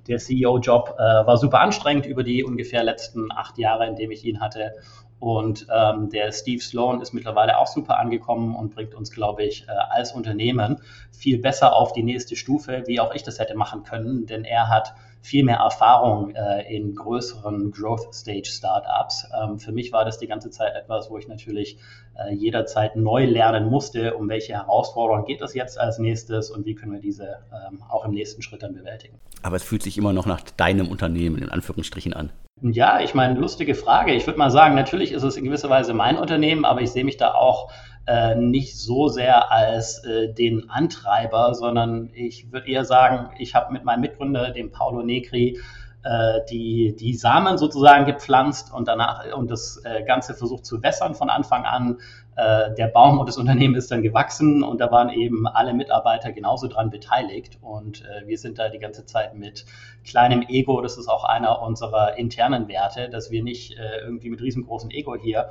der 0.07 0.17
CEO-Job 0.17 0.95
äh, 0.97 1.01
war 1.01 1.38
super 1.38 1.59
anstrengend 1.59 2.05
über 2.05 2.23
die 2.23 2.43
ungefähr 2.43 2.83
letzten 2.83 3.31
acht 3.31 3.57
Jahre, 3.57 3.88
in 3.88 3.95
dem 3.95 4.11
ich 4.11 4.25
ihn 4.25 4.41
hatte. 4.41 4.73
Und 5.19 5.67
ähm, 5.71 6.09
der 6.09 6.31
Steve 6.31 6.61
Sloan 6.61 6.99
ist 6.99 7.13
mittlerweile 7.13 7.60
auch 7.60 7.67
super 7.67 8.00
angekommen 8.00 8.55
und 8.55 8.74
bringt 8.74 8.95
uns, 8.95 9.12
glaube 9.12 9.43
ich, 9.43 9.67
äh, 9.67 9.71
als 9.71 10.13
Unternehmen 10.13 10.81
viel 11.12 11.38
besser 11.38 11.75
auf 11.75 11.93
die 11.93 12.01
nächste 12.01 12.36
Stufe, 12.36 12.83
wie 12.88 13.00
auch 13.00 13.13
ich 13.13 13.21
das 13.21 13.38
hätte 13.38 13.55
machen 13.55 13.83
können, 13.83 14.25
denn 14.25 14.43
er 14.43 14.67
hat 14.67 14.95
viel 15.22 15.44
mehr 15.44 15.58
Erfahrung 15.58 16.34
äh, 16.36 16.75
in 16.75 16.96
größeren 16.96 17.72
Growth 17.72 18.13
Stage 18.13 18.50
Startups. 18.50 19.28
Ähm, 19.42 19.60
für 19.60 19.72
mich 19.72 19.92
war 19.92 20.04
das 20.04 20.18
die 20.18 20.28
ganze 20.28 20.50
Zeit 20.50 20.75
etwas, 20.75 21.10
wo 21.10 21.18
ich 21.18 21.28
natürlich 21.28 21.78
äh, 22.16 22.34
jederzeit 22.34 22.96
neu 22.96 23.25
lernen 23.25 23.70
musste, 23.70 24.16
um 24.16 24.28
welche 24.30 24.54
Herausforderungen 24.54 25.25
geht 25.25 25.42
es 25.42 25.54
jetzt 25.54 25.80
als 25.80 26.00
nächstes 26.00 26.50
und 26.50 26.66
wie 26.66 26.75
können 26.75 26.92
wir 26.92 27.00
diese 27.00 27.40
ähm, 27.51 27.84
auch 27.90 28.06
im 28.06 28.12
nächsten 28.12 28.42
Schritt 28.42 28.63
dann 28.63 28.74
bewältigen. 28.74 29.20
Aber 29.44 29.56
es 29.56 29.63
fühlt 29.63 29.84
sich 29.84 29.98
immer 29.98 30.13
noch 30.13 30.25
nach 30.25 30.42
deinem 30.42 30.90
Unternehmen 30.90 31.38
in 31.38 31.50
Anführungsstrichen 31.50 32.13
an. 32.13 32.32
Ja, 32.63 33.00
ich 33.00 33.16
meine, 33.16 33.40
lustige 33.40 33.74
Frage. 33.74 34.13
Ich 34.13 34.28
würde 34.28 34.38
mal 34.38 34.51
sagen, 34.51 34.75
natürlich 34.75 35.13
ist 35.13 35.24
es 35.24 35.36
in 35.36 35.46
gewisser 35.46 35.70
Weise 35.70 35.96
mein 35.96 36.18
Unternehmen, 36.18 36.63
aber 36.63 36.82
ich 36.82 36.92
sehe 36.92 37.04
mich 37.04 37.18
da 37.18 37.34
auch 37.34 37.72
äh, 38.08 38.36
nicht 38.36 38.79
so 38.79 39.10
sehr 39.10 39.51
als 39.51 40.03
äh, 40.03 40.34
den 40.34 40.70
Antreiber, 40.70 41.53
sondern 41.53 42.10
ich 42.13 42.51
würde 42.51 42.67
eher 42.67 42.84
sagen, 42.84 43.29
ich 43.38 43.53
habe 43.53 43.72
mit 43.72 43.84
meinem 43.84 44.01
Mitgründer, 44.01 44.51
dem 44.51 44.72
Paolo 44.72 45.03
Negri, 45.03 45.60
äh, 46.03 46.39
die, 46.50 46.96
die 47.00 47.13
Samen 47.13 47.60
sozusagen 47.60 48.05
gepflanzt 48.05 48.74
und 48.74 48.88
danach 48.88 49.31
und 49.36 49.51
das 49.51 49.79
äh, 49.86 50.03
Ganze 50.03 50.34
versucht 50.34 50.65
zu 50.65 50.81
wässern 50.81 51.13
von 51.13 51.29
Anfang 51.29 51.65
an. 51.65 52.00
Der 52.38 52.88
Baum 52.88 53.20
und 53.20 53.27
das 53.27 53.38
Unternehmen 53.38 53.75
ist 53.75 53.91
dann 53.91 54.01
gewachsen 54.01 54.63
und 54.63 54.79
da 54.79 54.89
waren 54.89 55.10
eben 55.10 55.48
alle 55.48 55.74
Mitarbeiter 55.74 56.31
genauso 56.31 56.70
dran 56.70 56.89
beteiligt 56.89 57.60
und 57.62 58.05
wir 58.25 58.38
sind 58.38 58.58
da 58.58 58.70
die 58.70 58.79
ganze 58.79 59.05
Zeit 59.05 59.36
mit 59.36 59.65
kleinem 60.05 60.41
Ego, 60.48 60.81
das 60.81 60.98
ist 60.98 61.10
auch 61.10 61.25
einer 61.25 61.62
unserer 61.62 62.17
internen 62.17 62.70
Werte, 62.70 63.10
dass 63.10 63.31
wir 63.31 63.43
nicht 63.43 63.75
irgendwie 64.05 64.29
mit 64.29 64.41
riesengroßem 64.41 64.91
Ego 64.91 65.17
hier 65.17 65.50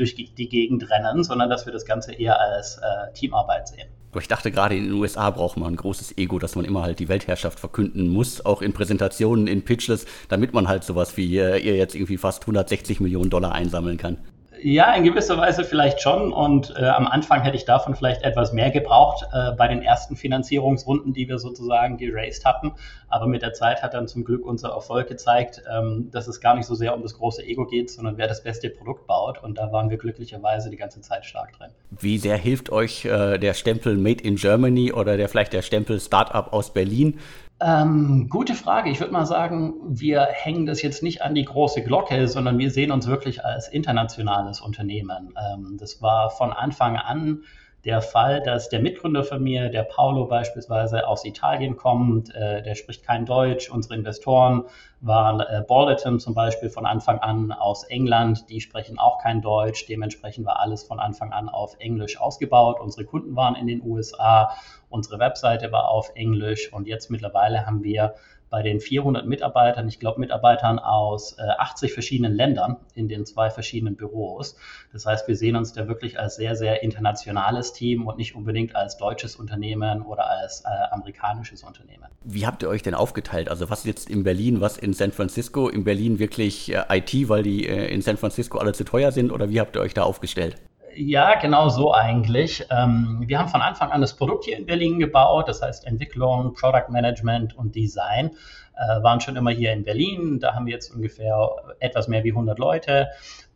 durch 0.00 0.14
die 0.14 0.48
Gegend 0.48 0.90
rennen, 0.90 1.22
sondern 1.22 1.50
dass 1.50 1.66
wir 1.66 1.72
das 1.72 1.84
Ganze 1.84 2.12
eher 2.12 2.40
als 2.40 2.78
äh, 2.78 3.12
Teamarbeit 3.12 3.68
sehen. 3.68 3.88
Ich 4.18 4.26
dachte 4.26 4.50
gerade 4.50 4.76
in 4.76 4.84
den 4.84 4.92
USA 4.94 5.30
braucht 5.30 5.56
man 5.56 5.72
ein 5.72 5.76
großes 5.76 6.18
Ego, 6.18 6.40
dass 6.40 6.56
man 6.56 6.64
immer 6.64 6.82
halt 6.82 6.98
die 6.98 7.08
Weltherrschaft 7.08 7.60
verkünden 7.60 8.08
muss, 8.08 8.44
auch 8.44 8.60
in 8.60 8.72
Präsentationen, 8.72 9.46
in 9.46 9.64
Pitches, 9.64 10.04
damit 10.28 10.52
man 10.52 10.66
halt 10.66 10.82
sowas 10.82 11.16
wie 11.16 11.26
ihr 11.26 11.60
jetzt 11.60 11.94
irgendwie 11.94 12.16
fast 12.16 12.42
160 12.42 12.98
Millionen 12.98 13.30
Dollar 13.30 13.52
einsammeln 13.52 13.98
kann. 13.98 14.18
Ja, 14.62 14.92
in 14.94 15.04
gewisser 15.04 15.38
Weise 15.38 15.64
vielleicht 15.64 16.00
schon. 16.00 16.32
Und 16.32 16.74
äh, 16.76 16.84
am 16.84 17.06
Anfang 17.06 17.42
hätte 17.42 17.56
ich 17.56 17.64
davon 17.64 17.94
vielleicht 17.94 18.22
etwas 18.22 18.52
mehr 18.52 18.70
gebraucht 18.70 19.26
äh, 19.32 19.52
bei 19.52 19.68
den 19.68 19.82
ersten 19.82 20.16
Finanzierungsrunden, 20.16 21.12
die 21.12 21.28
wir 21.28 21.38
sozusagen 21.38 21.96
geraced 21.96 22.44
hatten. 22.44 22.72
Aber 23.08 23.26
mit 23.26 23.42
der 23.42 23.52
Zeit 23.52 23.82
hat 23.82 23.94
dann 23.94 24.08
zum 24.08 24.24
Glück 24.24 24.44
unser 24.44 24.70
Erfolg 24.70 25.08
gezeigt, 25.08 25.62
ähm, 25.70 26.10
dass 26.10 26.28
es 26.28 26.40
gar 26.40 26.54
nicht 26.54 26.66
so 26.66 26.74
sehr 26.74 26.94
um 26.94 27.02
das 27.02 27.14
große 27.14 27.42
Ego 27.42 27.66
geht, 27.66 27.90
sondern 27.90 28.18
wer 28.18 28.28
das 28.28 28.42
beste 28.42 28.70
Produkt 28.70 29.06
baut. 29.06 29.42
Und 29.42 29.58
da 29.58 29.72
waren 29.72 29.90
wir 29.90 29.96
glücklicherweise 29.96 30.70
die 30.70 30.76
ganze 30.76 31.00
Zeit 31.00 31.24
stark 31.24 31.52
drin. 31.56 31.70
Wie 31.90 32.18
sehr 32.18 32.36
hilft 32.36 32.70
euch 32.70 33.04
äh, 33.04 33.38
der 33.38 33.54
Stempel 33.54 33.96
Made 33.96 34.22
in 34.22 34.36
Germany 34.36 34.92
oder 34.92 35.16
der 35.16 35.28
vielleicht 35.28 35.52
der 35.52 35.62
Stempel 35.62 36.00
Startup 36.00 36.52
aus 36.52 36.72
Berlin? 36.72 37.18
Ähm, 37.62 38.28
gute 38.30 38.54
Frage. 38.54 38.90
Ich 38.90 39.00
würde 39.00 39.12
mal 39.12 39.26
sagen, 39.26 39.74
wir 39.86 40.22
hängen 40.32 40.64
das 40.64 40.80
jetzt 40.80 41.02
nicht 41.02 41.20
an 41.22 41.34
die 41.34 41.44
große 41.44 41.82
Glocke, 41.82 42.26
sondern 42.26 42.58
wir 42.58 42.70
sehen 42.70 42.90
uns 42.90 43.06
wirklich 43.06 43.44
als 43.44 43.68
internationales 43.68 44.60
Unternehmen. 44.62 45.34
Ähm, 45.36 45.76
das 45.78 46.00
war 46.00 46.30
von 46.30 46.52
Anfang 46.52 46.96
an 46.96 47.44
der 47.84 48.02
Fall, 48.02 48.42
dass 48.42 48.68
der 48.68 48.80
Mitgründer 48.80 49.24
von 49.24 49.42
mir, 49.42 49.70
der 49.70 49.84
Paolo 49.84 50.26
beispielsweise 50.26 51.08
aus 51.08 51.24
Italien 51.24 51.76
kommt, 51.76 52.34
äh, 52.34 52.62
der 52.62 52.74
spricht 52.74 53.04
kein 53.04 53.24
Deutsch. 53.24 53.70
Unsere 53.70 53.94
Investoren 53.94 54.64
waren 55.00 55.40
äh, 55.40 55.64
Balderton 55.66 56.20
zum 56.20 56.34
Beispiel 56.34 56.68
von 56.68 56.84
Anfang 56.84 57.18
an 57.18 57.52
aus 57.52 57.84
England, 57.84 58.50
die 58.50 58.60
sprechen 58.60 58.98
auch 58.98 59.22
kein 59.22 59.40
Deutsch. 59.40 59.86
Dementsprechend 59.86 60.44
war 60.44 60.60
alles 60.60 60.82
von 60.82 61.00
Anfang 61.00 61.32
an 61.32 61.48
auf 61.48 61.76
Englisch 61.78 62.20
ausgebaut. 62.20 62.80
Unsere 62.80 63.06
Kunden 63.06 63.34
waren 63.34 63.54
in 63.54 63.66
den 63.66 63.82
USA, 63.82 64.52
unsere 64.90 65.18
Webseite 65.18 65.72
war 65.72 65.88
auf 65.88 66.12
Englisch 66.14 66.72
und 66.72 66.86
jetzt 66.86 67.10
mittlerweile 67.10 67.66
haben 67.66 67.82
wir 67.82 68.14
bei 68.50 68.62
den 68.62 68.80
400 68.80 69.26
Mitarbeitern, 69.26 69.88
ich 69.88 70.00
glaube 70.00 70.20
Mitarbeitern 70.20 70.78
aus 70.78 71.38
äh, 71.38 71.42
80 71.42 71.92
verschiedenen 71.92 72.34
Ländern 72.34 72.76
in 72.94 73.08
den 73.08 73.24
zwei 73.24 73.48
verschiedenen 73.48 73.96
Büros. 73.96 74.56
Das 74.92 75.06
heißt, 75.06 75.28
wir 75.28 75.36
sehen 75.36 75.56
uns 75.56 75.72
da 75.72 75.86
wirklich 75.86 76.18
als 76.18 76.34
sehr, 76.34 76.56
sehr 76.56 76.82
internationales 76.82 77.72
Team 77.72 78.06
und 78.06 78.18
nicht 78.18 78.34
unbedingt 78.34 78.74
als 78.74 78.96
deutsches 78.96 79.36
Unternehmen 79.36 80.02
oder 80.02 80.28
als 80.28 80.62
äh, 80.62 80.68
amerikanisches 80.90 81.62
Unternehmen. 81.62 82.06
Wie 82.24 82.46
habt 82.46 82.62
ihr 82.62 82.68
euch 82.68 82.82
denn 82.82 82.94
aufgeteilt? 82.94 83.48
Also 83.48 83.70
was 83.70 83.84
jetzt 83.84 84.10
in 84.10 84.24
Berlin, 84.24 84.60
was 84.60 84.76
in 84.76 84.92
San 84.92 85.12
Francisco? 85.12 85.68
In 85.68 85.84
Berlin 85.84 86.18
wirklich 86.18 86.74
äh, 86.74 86.82
IT, 86.90 87.28
weil 87.28 87.44
die 87.44 87.66
äh, 87.66 87.86
in 87.86 88.02
San 88.02 88.16
Francisco 88.16 88.58
alle 88.58 88.72
zu 88.72 88.84
teuer 88.84 89.12
sind 89.12 89.30
oder 89.30 89.48
wie 89.48 89.60
habt 89.60 89.76
ihr 89.76 89.80
euch 89.80 89.94
da 89.94 90.02
aufgestellt? 90.02 90.56
Ja, 90.96 91.36
genau 91.36 91.68
so 91.68 91.92
eigentlich. 91.92 92.66
Ähm, 92.70 93.22
wir 93.26 93.38
haben 93.38 93.48
von 93.48 93.60
Anfang 93.62 93.90
an 93.90 94.00
das 94.00 94.16
Produkt 94.16 94.44
hier 94.44 94.56
in 94.56 94.66
Berlin 94.66 94.98
gebaut, 94.98 95.48
das 95.48 95.62
heißt 95.62 95.86
Entwicklung, 95.86 96.54
Product 96.54 96.88
Management 96.90 97.56
und 97.56 97.74
Design 97.74 98.30
äh, 98.76 99.02
waren 99.02 99.20
schon 99.20 99.36
immer 99.36 99.50
hier 99.50 99.72
in 99.72 99.84
Berlin. 99.84 100.40
Da 100.40 100.54
haben 100.54 100.66
wir 100.66 100.72
jetzt 100.72 100.94
ungefähr 100.94 101.50
etwas 101.78 102.08
mehr 102.08 102.24
wie 102.24 102.32
100 102.32 102.58
Leute. 102.58 103.08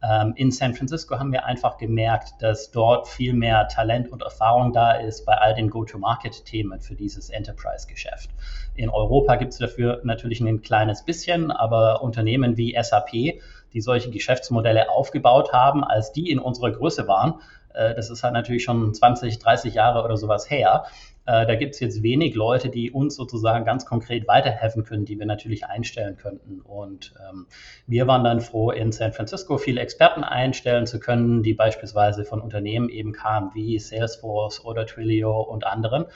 Ähm, 0.02 0.34
in 0.36 0.50
San 0.50 0.74
Francisco 0.74 1.18
haben 1.18 1.32
wir 1.32 1.44
einfach 1.44 1.78
gemerkt, 1.78 2.34
dass 2.40 2.70
dort 2.70 3.08
viel 3.08 3.32
mehr 3.32 3.68
Talent 3.68 4.10
und 4.10 4.22
Erfahrung 4.22 4.72
da 4.72 4.92
ist 4.92 5.24
bei 5.24 5.34
all 5.34 5.54
den 5.54 5.70
Go-to-Market-Themen 5.70 6.80
für 6.80 6.94
dieses 6.94 7.30
Enterprise-Geschäft. 7.30 8.30
In 8.74 8.90
Europa 8.90 9.36
gibt 9.36 9.52
es 9.52 9.58
dafür 9.58 10.00
natürlich 10.04 10.40
ein 10.40 10.62
kleines 10.62 11.04
bisschen, 11.04 11.50
aber 11.50 12.02
Unternehmen 12.02 12.56
wie 12.56 12.76
SAP, 12.80 13.40
die 13.72 13.80
solche 13.80 14.10
Geschäftsmodelle 14.10 14.90
aufgebaut 14.90 15.52
haben, 15.52 15.84
als 15.84 16.12
die 16.12 16.30
in 16.30 16.38
unserer 16.38 16.72
Größe 16.72 17.08
waren, 17.08 17.40
äh, 17.74 17.94
das 17.94 18.10
ist 18.10 18.22
halt 18.22 18.34
natürlich 18.34 18.64
schon 18.64 18.94
20, 18.94 19.38
30 19.38 19.74
Jahre 19.74 20.04
oder 20.04 20.16
sowas 20.16 20.48
her. 20.50 20.84
Äh, 21.26 21.46
da 21.46 21.54
gibt 21.54 21.74
es 21.74 21.80
jetzt 21.80 22.02
wenig 22.02 22.34
Leute, 22.34 22.68
die 22.68 22.90
uns 22.90 23.14
sozusagen 23.14 23.64
ganz 23.64 23.86
konkret 23.86 24.28
weiterhelfen 24.28 24.84
können, 24.84 25.04
die 25.04 25.18
wir 25.18 25.26
natürlich 25.26 25.66
einstellen 25.66 26.16
könnten. 26.16 26.60
Und 26.60 27.14
ähm, 27.28 27.46
wir 27.86 28.06
waren 28.06 28.24
dann 28.24 28.40
froh, 28.40 28.70
in 28.70 28.92
San 28.92 29.12
Francisco 29.12 29.56
viele 29.56 29.80
Experten 29.80 30.22
einstellen 30.22 30.86
zu 30.86 31.00
können, 31.00 31.42
die 31.42 31.54
beispielsweise 31.54 32.24
von 32.24 32.40
Unternehmen 32.40 32.88
eben 32.88 33.12
kamen 33.12 33.50
wie 33.54 33.78
Salesforce 33.78 34.64
oder 34.64 34.86
Twilio 34.86 35.40
und 35.40 35.66
anderen 35.66 36.06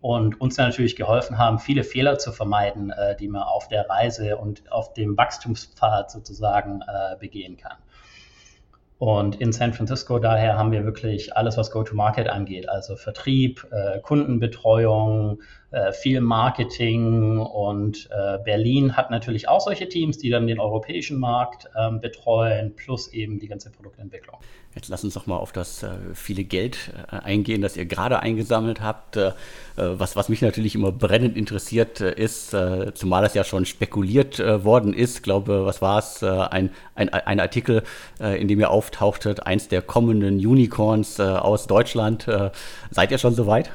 und 0.00 0.38
uns 0.38 0.58
natürlich 0.58 0.96
geholfen 0.96 1.38
haben, 1.38 1.58
viele 1.58 1.82
Fehler 1.82 2.18
zu 2.18 2.30
vermeiden, 2.30 2.90
äh, 2.90 3.16
die 3.16 3.28
man 3.28 3.42
auf 3.42 3.68
der 3.68 3.88
Reise 3.88 4.36
und 4.36 4.70
auf 4.70 4.92
dem 4.92 5.16
Wachstumspfad 5.16 6.10
sozusagen 6.10 6.82
äh, 6.82 7.16
begehen 7.18 7.56
kann. 7.56 7.76
Und 8.98 9.40
in 9.40 9.52
San 9.52 9.72
Francisco 9.72 10.18
daher 10.18 10.56
haben 10.56 10.70
wir 10.70 10.84
wirklich 10.84 11.36
alles, 11.36 11.56
was 11.56 11.70
Go-to-Market 11.70 12.28
angeht, 12.28 12.68
also 12.68 12.96
Vertrieb, 12.96 13.66
äh, 13.70 14.00
Kundenbetreuung, 14.00 15.40
viel 15.92 16.20
Marketing 16.20 17.38
und 17.38 18.08
äh, 18.10 18.38
Berlin 18.44 18.96
hat 18.96 19.10
natürlich 19.10 19.48
auch 19.48 19.60
solche 19.60 19.88
Teams, 19.88 20.18
die 20.18 20.30
dann 20.30 20.46
den 20.46 20.60
europäischen 20.60 21.18
Markt 21.18 21.68
ähm, 21.76 22.00
betreuen, 22.00 22.74
plus 22.76 23.08
eben 23.08 23.38
die 23.38 23.48
ganze 23.48 23.70
Produktentwicklung. 23.70 24.38
Jetzt 24.74 24.88
lass 24.88 25.04
uns 25.04 25.14
doch 25.14 25.26
mal 25.26 25.36
auf 25.36 25.52
das 25.52 25.84
äh, 25.84 25.90
viele 26.14 26.42
Geld 26.42 26.92
äh, 27.10 27.16
eingehen, 27.16 27.62
das 27.62 27.76
ihr 27.76 27.84
gerade 27.84 28.20
eingesammelt 28.20 28.80
habt. 28.80 29.16
Äh, 29.16 29.32
was, 29.76 30.16
was 30.16 30.28
mich 30.28 30.42
natürlich 30.42 30.74
immer 30.74 30.92
brennend 30.92 31.36
interessiert 31.36 32.00
ist, 32.00 32.54
zumal 32.94 33.24
das 33.24 33.34
ja 33.34 33.42
schon 33.42 33.66
spekuliert 33.66 34.38
worden 34.38 34.94
ist, 34.94 35.24
glaube, 35.24 35.66
was 35.66 35.82
war 35.82 35.98
es, 35.98 36.22
ein, 36.22 36.70
ein, 36.94 37.08
ein 37.08 37.40
Artikel, 37.40 37.82
in 38.20 38.46
dem 38.46 38.60
ihr 38.60 38.70
auftauchtet, 38.70 39.44
eins 39.48 39.66
der 39.66 39.82
kommenden 39.82 40.36
Unicorns 40.36 41.18
aus 41.18 41.66
Deutschland. 41.66 42.28
Seid 42.92 43.10
ihr 43.10 43.18
schon 43.18 43.34
soweit? 43.34 43.72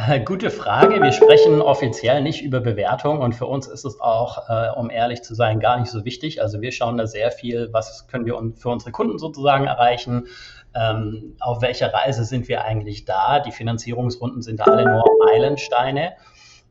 Gute 0.24 0.50
Frage. 0.50 1.02
Wir 1.02 1.12
sprechen 1.12 1.60
offiziell 1.60 2.22
nicht 2.22 2.42
über 2.42 2.60
Bewertung 2.60 3.20
und 3.20 3.34
für 3.34 3.46
uns 3.46 3.66
ist 3.66 3.84
es 3.84 4.00
auch, 4.00 4.48
äh, 4.48 4.70
um 4.78 4.90
ehrlich 4.90 5.22
zu 5.22 5.34
sein, 5.34 5.60
gar 5.60 5.78
nicht 5.78 5.90
so 5.90 6.04
wichtig. 6.04 6.40
Also 6.40 6.60
wir 6.60 6.72
schauen 6.72 6.96
da 6.96 7.06
sehr 7.06 7.30
viel, 7.30 7.68
was 7.72 8.06
können 8.08 8.24
wir 8.24 8.40
für 8.56 8.68
unsere 8.68 8.92
Kunden 8.92 9.18
sozusagen 9.18 9.66
erreichen. 9.66 10.26
Ähm, 10.74 11.36
auf 11.40 11.62
welcher 11.62 11.92
Reise 11.92 12.24
sind 12.24 12.48
wir 12.48 12.64
eigentlich 12.64 13.04
da? 13.04 13.40
Die 13.40 13.52
Finanzierungsrunden 13.52 14.42
sind 14.42 14.60
da 14.60 14.64
alle 14.64 14.84
nur 14.84 15.04
Meilensteine. 15.26 16.12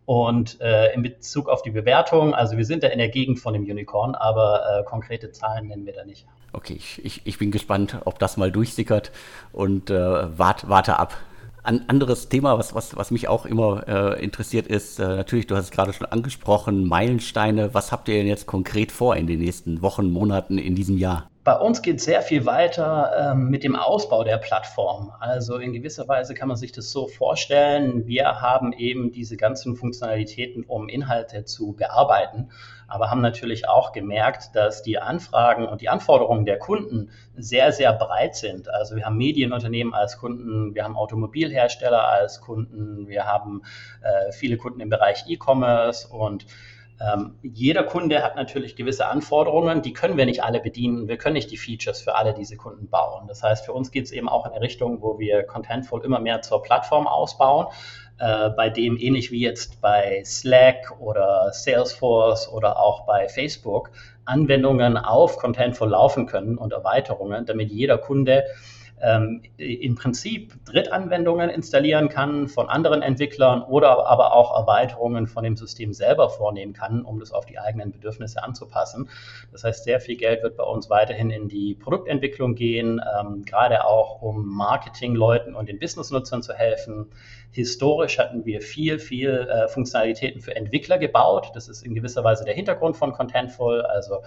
Und 0.06 0.60
äh, 0.60 0.94
in 0.94 1.04
Bezug 1.04 1.50
auf 1.50 1.62
die 1.62 1.70
Bewertung, 1.70 2.34
also 2.34 2.58
wir 2.58 2.66
sind 2.66 2.82
da 2.82 2.88
in 2.88 2.98
der 2.98 3.10
Gegend 3.10 3.40
von 3.40 3.54
dem 3.54 3.64
Unicorn, 3.64 4.16
aber 4.16 4.80
äh, 4.80 4.84
konkrete 4.84 5.32
Zahlen 5.32 5.68
nennen 5.68 5.86
wir 5.86 5.94
da 5.94 6.04
nicht. 6.04 6.26
Okay, 6.52 6.74
ich, 6.74 7.06
ich, 7.06 7.22
ich 7.26 7.38
bin 7.38 7.52
gespannt, 7.52 7.98
ob 8.06 8.18
das 8.18 8.38
mal 8.38 8.52
durchsickert 8.52 9.12
und 9.52 9.92
äh, 9.92 10.40
wart, 10.40 10.68
warte 10.68 10.98
ab. 10.98 11.16
Ein 11.64 11.90
anderes 11.90 12.30
Thema, 12.30 12.58
was, 12.58 12.74
was, 12.74 12.96
was 12.96 13.12
mich 13.12 13.28
auch 13.28 13.46
immer 13.46 13.88
äh, 13.88 14.24
interessiert, 14.24 14.68
ist 14.68 15.00
äh, 15.00 15.08
natürlich, 15.08 15.48
du 15.48 15.56
hast 15.56 15.66
es 15.66 15.72
gerade 15.72 15.94
schon 15.94 16.08
angesprochen, 16.08 16.88
Meilensteine. 16.88 17.74
Was 17.74 17.92
habt 17.92 18.08
ihr 18.08 18.16
denn 18.16 18.28
jetzt 18.28 18.46
konkret 18.46 18.92
vor 18.92 19.16
in 19.16 19.28
den 19.28 19.40
nächsten 19.40 19.82
Wochen, 19.82 20.10
Monaten 20.12 20.58
in 20.58 20.76
diesem 20.76 20.98
Jahr? 20.98 21.30
Bei 21.50 21.58
uns 21.58 21.82
geht 21.82 22.00
sehr 22.00 22.22
viel 22.22 22.46
weiter 22.46 23.32
ähm, 23.32 23.50
mit 23.50 23.64
dem 23.64 23.76
Ausbau 23.76 24.24
der 24.24 24.38
Plattform. 24.38 25.12
Also 25.20 25.58
in 25.58 25.74
gewisser 25.74 26.08
Weise 26.08 26.36
kann 26.36 26.48
man 26.48 26.58
sich 26.58 26.72
das 26.74 26.92
so 26.92 27.08
vorstellen, 27.08 28.06
wir 28.06 28.40
haben 28.40 28.72
eben 28.72 29.12
diese 29.12 29.36
ganzen 29.36 29.76
Funktionalitäten, 29.76 30.64
um 30.64 30.88
Inhalte 30.88 31.46
zu 31.46 31.74
bearbeiten, 31.74 32.52
aber 32.88 33.10
haben 33.10 33.22
natürlich 33.22 33.68
auch 33.68 33.94
gemerkt, 33.94 34.56
dass 34.56 34.84
die 34.84 35.00
Anfragen 35.00 35.66
und 35.68 35.82
die 35.82 35.90
Anforderungen 35.90 36.46
der 36.46 36.60
Kunden 36.60 37.10
sehr, 37.36 37.72
sehr 37.72 37.94
breit 37.94 38.36
sind. 38.36 38.70
Also 38.70 38.96
wir 38.96 39.06
haben 39.06 39.18
Medienunternehmen 39.18 39.96
als 39.96 40.20
Kunden, 40.20 40.76
wir 40.76 40.84
haben 40.84 40.96
Automobilhersteller 40.96 42.08
als 42.08 42.42
Kunden, 42.42 43.08
wir 43.08 43.26
haben 43.26 43.64
äh, 44.04 44.32
viele 44.34 44.58
Kunden 44.58 44.82
im 44.82 44.90
Bereich 44.90 45.26
E-Commerce 45.28 46.08
und 46.10 46.46
ähm, 47.02 47.40
jeder 47.42 47.84
Kunde 47.84 48.24
hat 48.24 48.36
natürlich 48.36 48.76
gewisse 48.76 49.08
Anforderungen, 49.08 49.82
die 49.82 49.94
können 49.94 50.18
wir 50.18 50.26
nicht 50.26 50.44
alle 50.44 50.60
bedienen. 50.60 51.08
Wir 51.08 51.18
können 51.18 51.34
nicht 51.34 51.50
die 51.50 51.58
Features 51.58 52.02
für 52.02 52.16
alle 52.16 52.34
diese 52.34 52.58
Kunden 52.58 52.90
bauen. 52.90 53.28
Das 53.28 53.42
heißt, 53.42 53.66
für 53.66 53.74
uns 53.74 53.92
geht 53.92 54.06
es 54.06 54.12
eben 54.12 54.28
auch 54.28 54.46
in 54.46 54.52
eine 54.52 54.62
Richtung, 54.62 55.02
wo 55.02 55.18
wir 55.18 55.44
Contentful 55.44 56.04
immer 56.04 56.20
mehr 56.20 56.42
zur 56.42 56.62
Plattform 56.62 57.08
ausbauen, 57.08 57.68
äh, 58.20 58.50
bei 58.50 58.70
dem 58.70 58.98
ähnlich 58.98 59.32
wie 59.32 59.40
jetzt 59.40 59.80
bei 59.80 60.22
Slack 60.26 61.00
oder 61.00 61.52
Salesforce 61.54 62.52
oder 62.52 62.80
auch 62.80 63.06
bei 63.06 63.30
Facebook 63.30 63.92
Anwendungen 64.26 64.98
auf 64.98 65.38
Contentful 65.38 65.90
laufen 65.90 66.26
können 66.28 66.58
und 66.58 66.74
Erweiterungen, 66.74 67.46
damit 67.46 67.72
jeder 67.72 67.98
Kunde 67.98 68.44
ähm, 69.02 69.42
im 69.58 69.96
Prinzip 69.96 70.54
Drittanwendungen 70.66 71.50
installieren 71.50 72.10
kann 72.10 72.48
von 72.48 72.70
anderen 72.70 73.02
Entwicklern 73.02 73.62
oder 73.62 74.08
aber 74.08 74.34
auch 74.34 74.56
Erweiterungen 74.56 75.28
von 75.28 75.44
dem 75.44 75.56
System 75.56 75.94
selber 75.94 76.30
vornehmen 76.30 76.74
kann, 76.74 77.04
um 77.04 77.20
das 77.20 77.32
auf 77.32 77.46
die 77.46 77.60
eigenen 77.60 77.92
Bedürfnisse 77.92 78.44
anzupassen. 78.44 79.10
Das 79.52 79.64
heißt, 79.64 79.84
sehr 79.84 80.00
viel 80.00 80.18
Geld 80.18 80.44
wird 80.44 80.58
bei 80.58 80.64
uns 80.64 80.90
weiterhin 80.90 81.30
in 81.30 81.48
die 81.48 81.76
Produktentwicklung 81.76 82.56
gehen, 82.56 83.02
ähm, 83.20 83.46
gerade 83.46 83.86
auch 83.86 84.22
um 84.22 84.48
Marketingleuten 84.48 85.56
und 85.56 85.70
den 85.70 85.80
Businessnutzern 85.80 86.44
zu 86.44 86.54
helfen. 86.54 87.08
Historisch 87.52 88.20
hatten 88.20 88.46
wir 88.46 88.62
viel, 88.62 89.00
viel 89.00 89.48
äh, 89.50 89.68
Funktionalitäten 89.68 90.42
für 90.42 90.56
Entwickler 90.56 90.98
gebaut. 90.98 91.52
Das 91.56 91.68
ist 91.68 91.84
in 91.84 91.96
gewisser 91.96 92.24
Weise 92.24 92.46
der 92.46 92.54
Hintergrund 92.54 92.96
von 92.96 93.12
Contentful. 93.12 93.82
Also 93.82 94.22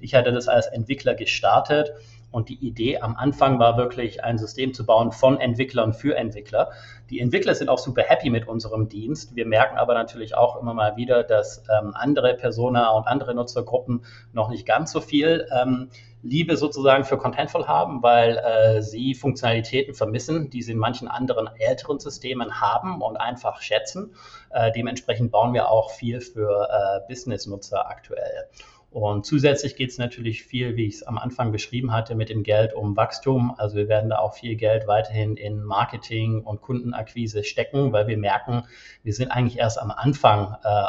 ich 0.00 0.14
hatte 0.14 0.32
das 0.32 0.46
als 0.48 0.66
Entwickler 0.66 1.14
gestartet 1.14 1.92
und 2.30 2.48
die 2.48 2.66
Idee 2.66 2.98
am 2.98 3.16
Anfang 3.16 3.58
war 3.58 3.76
wirklich, 3.76 4.22
ein 4.22 4.38
System 4.38 4.74
zu 4.74 4.84
bauen 4.84 5.12
von 5.12 5.40
Entwicklern 5.40 5.92
für 5.92 6.16
Entwickler. 6.16 6.70
Die 7.08 7.20
Entwickler 7.20 7.54
sind 7.54 7.68
auch 7.68 7.78
super 7.78 8.02
happy 8.02 8.30
mit 8.30 8.46
unserem 8.46 8.88
Dienst. 8.88 9.36
Wir 9.36 9.46
merken 9.46 9.78
aber 9.78 9.94
natürlich 9.94 10.36
auch 10.36 10.60
immer 10.60 10.74
mal 10.74 10.96
wieder, 10.96 11.22
dass 11.22 11.62
ähm, 11.70 11.92
andere 11.94 12.34
Persona 12.34 12.90
und 12.90 13.06
andere 13.06 13.34
Nutzergruppen 13.34 14.04
noch 14.32 14.50
nicht 14.50 14.66
ganz 14.66 14.92
so 14.92 15.00
viel 15.00 15.46
ähm, 15.50 15.88
Liebe 16.22 16.56
sozusagen 16.56 17.04
für 17.04 17.18
Contentful 17.18 17.68
haben, 17.68 18.02
weil 18.02 18.38
äh, 18.38 18.82
sie 18.82 19.14
Funktionalitäten 19.14 19.94
vermissen, 19.94 20.50
die 20.50 20.62
sie 20.62 20.72
in 20.72 20.78
manchen 20.78 21.08
anderen 21.08 21.48
älteren 21.58 22.00
Systemen 22.00 22.60
haben 22.60 23.00
und 23.00 23.16
einfach 23.16 23.60
schätzen. 23.60 24.14
Äh, 24.50 24.72
dementsprechend 24.72 25.30
bauen 25.30 25.54
wir 25.54 25.70
auch 25.70 25.90
viel 25.90 26.20
für 26.20 26.68
äh, 26.68 27.08
Business-Nutzer 27.08 27.88
aktuell. 27.88 28.48
Und 28.96 29.26
zusätzlich 29.26 29.76
geht 29.76 29.90
es 29.90 29.98
natürlich 29.98 30.42
viel, 30.42 30.74
wie 30.76 30.86
ich 30.86 30.94
es 30.94 31.02
am 31.02 31.18
Anfang 31.18 31.52
beschrieben 31.52 31.92
hatte, 31.92 32.14
mit 32.14 32.30
dem 32.30 32.42
Geld 32.42 32.72
um 32.72 32.96
Wachstum. 32.96 33.54
Also 33.58 33.76
wir 33.76 33.88
werden 33.88 34.08
da 34.08 34.20
auch 34.20 34.32
viel 34.32 34.56
Geld 34.56 34.86
weiterhin 34.86 35.36
in 35.36 35.62
Marketing 35.62 36.40
und 36.40 36.62
Kundenakquise 36.62 37.44
stecken, 37.44 37.92
weil 37.92 38.06
wir 38.06 38.16
merken, 38.16 38.62
wir 39.02 39.12
sind 39.12 39.30
eigentlich 39.30 39.58
erst 39.58 39.78
am 39.78 39.90
Anfang 39.90 40.56
äh, 40.64 40.84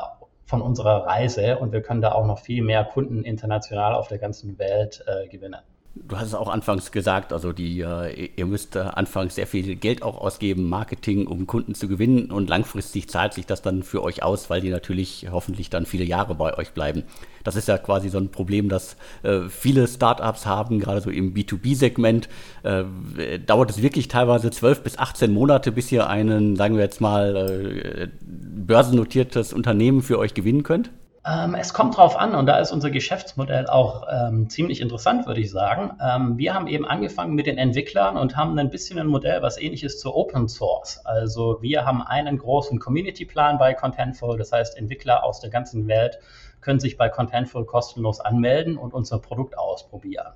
von 0.45 0.61
unserer 0.61 1.05
Reise 1.05 1.59
und 1.59 1.73
wir 1.73 1.81
können 1.81 2.01
da 2.01 2.13
auch 2.13 2.25
noch 2.25 2.39
viel 2.39 2.63
mehr 2.63 2.85
Kunden 2.85 3.25
international 3.25 3.93
auf 3.93 4.07
der 4.07 4.19
ganzen 4.19 4.57
Welt 4.57 5.03
äh, 5.05 5.27
gewinnen. 5.27 5.59
Du 6.07 6.17
hast 6.17 6.27
es 6.27 6.33
auch 6.33 6.49
anfangs 6.49 6.91
gesagt, 6.91 7.33
also 7.33 7.53
die, 7.53 7.81
äh, 7.81 8.29
ihr 8.35 8.45
müsst 8.45 8.75
äh, 8.75 8.79
anfangs 8.79 9.35
sehr 9.35 9.47
viel 9.47 9.75
Geld 9.75 10.03
auch 10.03 10.17
ausgeben, 10.17 10.69
Marketing, 10.69 11.27
um 11.27 11.47
Kunden 11.47 11.75
zu 11.75 11.87
gewinnen 11.87 12.31
und 12.31 12.49
langfristig 12.49 13.09
zahlt 13.09 13.33
sich 13.33 13.45
das 13.45 13.61
dann 13.61 13.83
für 13.83 14.03
euch 14.03 14.23
aus, 14.23 14.49
weil 14.49 14.61
die 14.61 14.69
natürlich 14.69 15.27
hoffentlich 15.31 15.69
dann 15.69 15.85
viele 15.85 16.03
Jahre 16.03 16.35
bei 16.35 16.57
euch 16.57 16.71
bleiben. 16.71 17.03
Das 17.43 17.55
ist 17.55 17.67
ja 17.67 17.77
quasi 17.77 18.09
so 18.09 18.17
ein 18.17 18.29
Problem, 18.29 18.69
das 18.69 18.97
äh, 19.23 19.49
viele 19.49 19.87
Startups 19.87 20.45
haben, 20.45 20.79
gerade 20.79 21.01
so 21.01 21.09
im 21.09 21.33
B2B-Segment. 21.33 22.27
Äh, 22.63 23.39
dauert 23.39 23.69
es 23.69 23.81
wirklich 23.81 24.07
teilweise 24.07 24.51
12 24.51 24.83
bis 24.83 24.97
18 24.97 25.31
Monate, 25.31 25.71
bis 25.71 25.91
ihr 25.91 26.09
einen, 26.09 26.55
sagen 26.55 26.75
wir 26.75 26.83
jetzt 26.83 27.01
mal, 27.01 28.09
börsennotiertes 28.21 29.53
Unternehmen 29.53 30.01
für 30.01 30.19
euch 30.19 30.33
gewinnen 30.33 30.63
könnt? 30.63 30.91
Ähm, 31.27 31.55
es 31.55 31.73
kommt 31.73 31.97
drauf 31.97 32.17
an 32.17 32.35
und 32.35 32.45
da 32.45 32.59
ist 32.59 32.71
unser 32.71 32.89
Geschäftsmodell 32.89 33.67
auch 33.67 34.07
ähm, 34.09 34.49
ziemlich 34.49 34.79
interessant, 34.79 35.27
würde 35.27 35.41
ich 35.41 35.51
sagen. 35.51 35.97
Ähm, 36.01 36.37
wir 36.37 36.53
haben 36.53 36.67
eben 36.67 36.85
angefangen 36.85 37.35
mit 37.35 37.47
den 37.47 37.57
Entwicklern 37.57 38.17
und 38.17 38.37
haben 38.37 38.57
ein 38.57 38.69
bisschen 38.69 38.97
ein 38.97 39.07
Modell, 39.07 39.41
was 39.41 39.57
ähnlich 39.57 39.83
ist 39.83 39.99
zu 39.99 40.15
Open 40.15 40.47
Source. 40.47 41.05
Also 41.05 41.57
wir 41.61 41.85
haben 41.85 42.01
einen 42.01 42.37
großen 42.37 42.79
Community-Plan 42.79 43.57
bei 43.57 43.73
Contentful, 43.73 44.37
das 44.37 44.53
heißt 44.53 44.77
Entwickler 44.77 45.23
aus 45.23 45.41
der 45.41 45.49
ganzen 45.49 45.87
Welt 45.87 46.19
können 46.61 46.79
sich 46.79 46.97
bei 46.97 47.07
Contentful 47.07 47.65
kostenlos 47.65 48.19
anmelden 48.19 48.77
und 48.77 48.93
unser 48.93 49.19
Produkt 49.19 49.57
ausprobieren. 49.57 50.33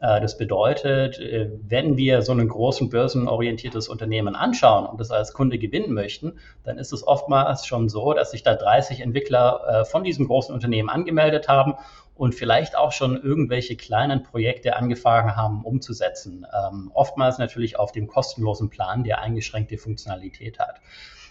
Äh, 0.00 0.20
das 0.20 0.36
bedeutet, 0.36 1.18
äh, 1.18 1.50
wenn 1.66 1.96
wir 1.96 2.22
so 2.22 2.32
ein 2.32 2.48
großen 2.48 2.88
börsenorientiertes 2.88 3.88
Unternehmen 3.88 4.36
anschauen 4.36 4.86
und 4.86 5.00
das 5.00 5.10
als 5.10 5.32
Kunde 5.32 5.58
gewinnen 5.58 5.92
möchten, 5.92 6.38
dann 6.64 6.78
ist 6.78 6.92
es 6.92 7.06
oftmals 7.06 7.66
schon 7.66 7.88
so, 7.88 8.12
dass 8.12 8.30
sich 8.30 8.42
da 8.42 8.54
30 8.54 9.00
Entwickler 9.00 9.60
äh, 9.66 9.84
von 9.84 10.04
diesem 10.04 10.26
großen 10.26 10.54
Unternehmen 10.54 10.88
angemeldet 10.88 11.48
haben 11.48 11.74
und 12.14 12.34
vielleicht 12.34 12.76
auch 12.76 12.92
schon 12.92 13.20
irgendwelche 13.20 13.76
kleinen 13.76 14.22
Projekte 14.22 14.76
angefangen 14.76 15.36
haben 15.36 15.64
umzusetzen. 15.64 16.46
Ähm, 16.52 16.90
oftmals 16.94 17.38
natürlich 17.38 17.78
auf 17.78 17.92
dem 17.92 18.08
kostenlosen 18.08 18.70
Plan, 18.70 19.04
der 19.04 19.20
eingeschränkte 19.20 19.78
Funktionalität 19.78 20.58
hat. 20.58 20.80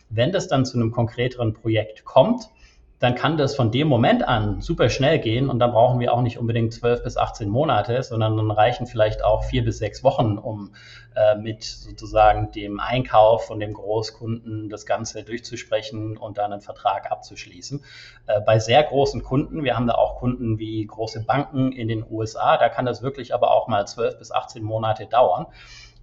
Wenn 0.10 0.32
das 0.32 0.48
dann 0.48 0.66
zu 0.66 0.78
einem 0.78 0.92
konkreteren 0.92 1.54
Projekt 1.54 2.06
kommt, 2.06 2.50
dann 3.00 3.14
kann 3.14 3.38
das 3.38 3.56
von 3.56 3.72
dem 3.72 3.88
Moment 3.88 4.28
an 4.28 4.60
super 4.62 4.90
schnell 4.90 5.20
gehen 5.20 5.50
und 5.50 5.60
dann 5.60 5.72
brauchen 5.72 6.00
wir 6.00 6.14
auch 6.14 6.22
nicht 6.22 6.40
unbedingt 6.40 6.74
12 6.74 7.04
bis 7.04 7.16
18 7.16 7.48
Monate, 7.48 8.02
sondern 8.02 8.36
dann 8.38 8.50
reichen 8.50 8.88
vielleicht 8.88 9.24
auch 9.24 9.44
vier 9.44 9.64
bis 9.64 9.78
sechs 9.78 10.04
Wochen, 10.04 10.40
um 10.40 10.72
äh, 11.16 11.36
mit 11.36 11.64
sozusagen 11.64 12.52
dem 12.52 12.80
Einkauf 12.80 13.46
von 13.46 13.60
dem 13.60 13.74
Großkunden 13.74 14.70
das 14.70 14.88
Ganze 14.88 15.24
durchzusprechen 15.24 16.18
und 16.18 16.40
dann 16.40 16.52
einen 16.52 16.62
Vertrag 16.62 17.12
abzuschließen. 17.12 17.84
Äh, 18.26 18.42
bei 18.42 18.58
sehr 18.58 18.82
großen 18.82 19.22
Kunden, 19.22 19.64
wir 19.64 19.76
haben 19.76 19.86
da 19.86 19.94
auch 19.94 20.16
Kunden 20.16 20.58
wie 20.58 20.84
große 20.84 21.24
Banken 21.24 21.72
in 21.72 21.88
den 21.88 22.04
USA, 22.10 22.58
da 22.58 22.68
kann 22.68 22.86
das 22.86 23.04
wirklich 23.04 23.32
aber 23.32 23.52
auch 23.52 23.68
mal 23.68 23.86
12 23.86 24.18
bis 24.18 24.32
18 24.32 24.64
Monate 24.64 25.06
dauern. 25.06 25.46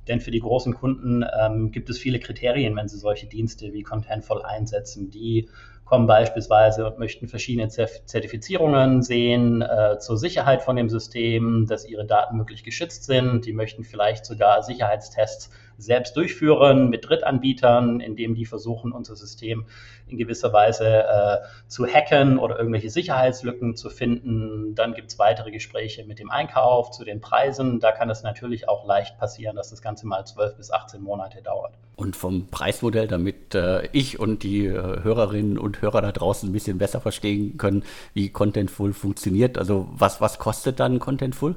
Denn 0.06 0.20
für 0.20 0.30
die 0.30 0.40
großen 0.40 0.74
Kunden 0.74 1.24
ähm, 1.40 1.70
gibt 1.70 1.88
es 1.88 1.98
viele 1.98 2.20
Kriterien, 2.20 2.76
wenn 2.76 2.88
sie 2.88 2.98
solche 2.98 3.26
Dienste 3.26 3.72
wie 3.72 3.82
Contentful 3.82 4.42
einsetzen, 4.42 5.10
die 5.10 5.48
kommen 5.84 6.06
beispielsweise 6.06 6.86
und 6.86 6.98
möchten 6.98 7.28
verschiedene 7.28 7.68
Zertifizierungen 7.68 9.02
sehen 9.02 9.62
äh, 9.62 9.98
zur 9.98 10.16
Sicherheit 10.16 10.62
von 10.62 10.76
dem 10.76 10.88
System, 10.88 11.66
dass 11.66 11.86
ihre 11.86 12.06
Daten 12.06 12.36
möglich 12.36 12.64
geschützt 12.64 13.04
sind. 13.04 13.44
Die 13.44 13.52
möchten 13.52 13.84
vielleicht 13.84 14.24
sogar 14.24 14.62
Sicherheitstests 14.62 15.50
selbst 15.78 16.16
durchführen 16.16 16.88
mit 16.88 17.08
Drittanbietern, 17.08 18.00
indem 18.00 18.34
die 18.34 18.46
versuchen, 18.46 18.92
unser 18.92 19.16
System 19.16 19.66
in 20.06 20.18
gewisser 20.18 20.52
Weise 20.52 21.04
äh, 21.04 21.36
zu 21.68 21.86
hacken 21.86 22.38
oder 22.38 22.58
irgendwelche 22.58 22.90
Sicherheitslücken 22.90 23.76
zu 23.76 23.90
finden. 23.90 24.75
Dann 24.75 24.94
gibt 24.94 25.10
es 25.10 25.18
weitere 25.18 25.50
Gespräche 25.50 26.04
mit 26.04 26.18
dem 26.18 26.30
Einkauf 26.30 26.90
zu 26.90 27.04
den 27.04 27.20
Preisen. 27.20 27.80
Da 27.80 27.92
kann 27.92 28.10
es 28.10 28.23
natürlich 28.23 28.68
auch 28.68 28.86
leicht 28.86 29.18
passieren, 29.18 29.56
dass 29.56 29.70
das 29.70 29.82
Ganze 29.82 30.06
mal 30.06 30.25
12 30.25 30.56
bis 30.56 30.70
18 30.70 31.02
Monate 31.02 31.42
dauert. 31.42 31.75
Und 31.97 32.16
vom 32.16 32.49
Preismodell, 32.49 33.06
damit 33.06 33.54
äh, 33.54 33.86
ich 33.92 34.18
und 34.18 34.42
die 34.42 34.66
äh, 34.66 35.02
Hörerinnen 35.02 35.58
und 35.58 35.74
Hörer 35.82 36.02
da 36.02 36.13
draußen 36.13 36.49
ein 36.49 36.52
bisschen 36.52 36.78
besser 36.78 37.00
verstehen 37.00 37.56
können, 37.56 37.84
wie 38.13 38.30
Contentful 38.30 38.93
funktioniert. 38.93 39.58
Also 39.58 39.89
was, 39.93 40.21
was 40.21 40.39
kostet 40.39 40.80
dann 40.80 40.99
Contentful? 40.99 41.56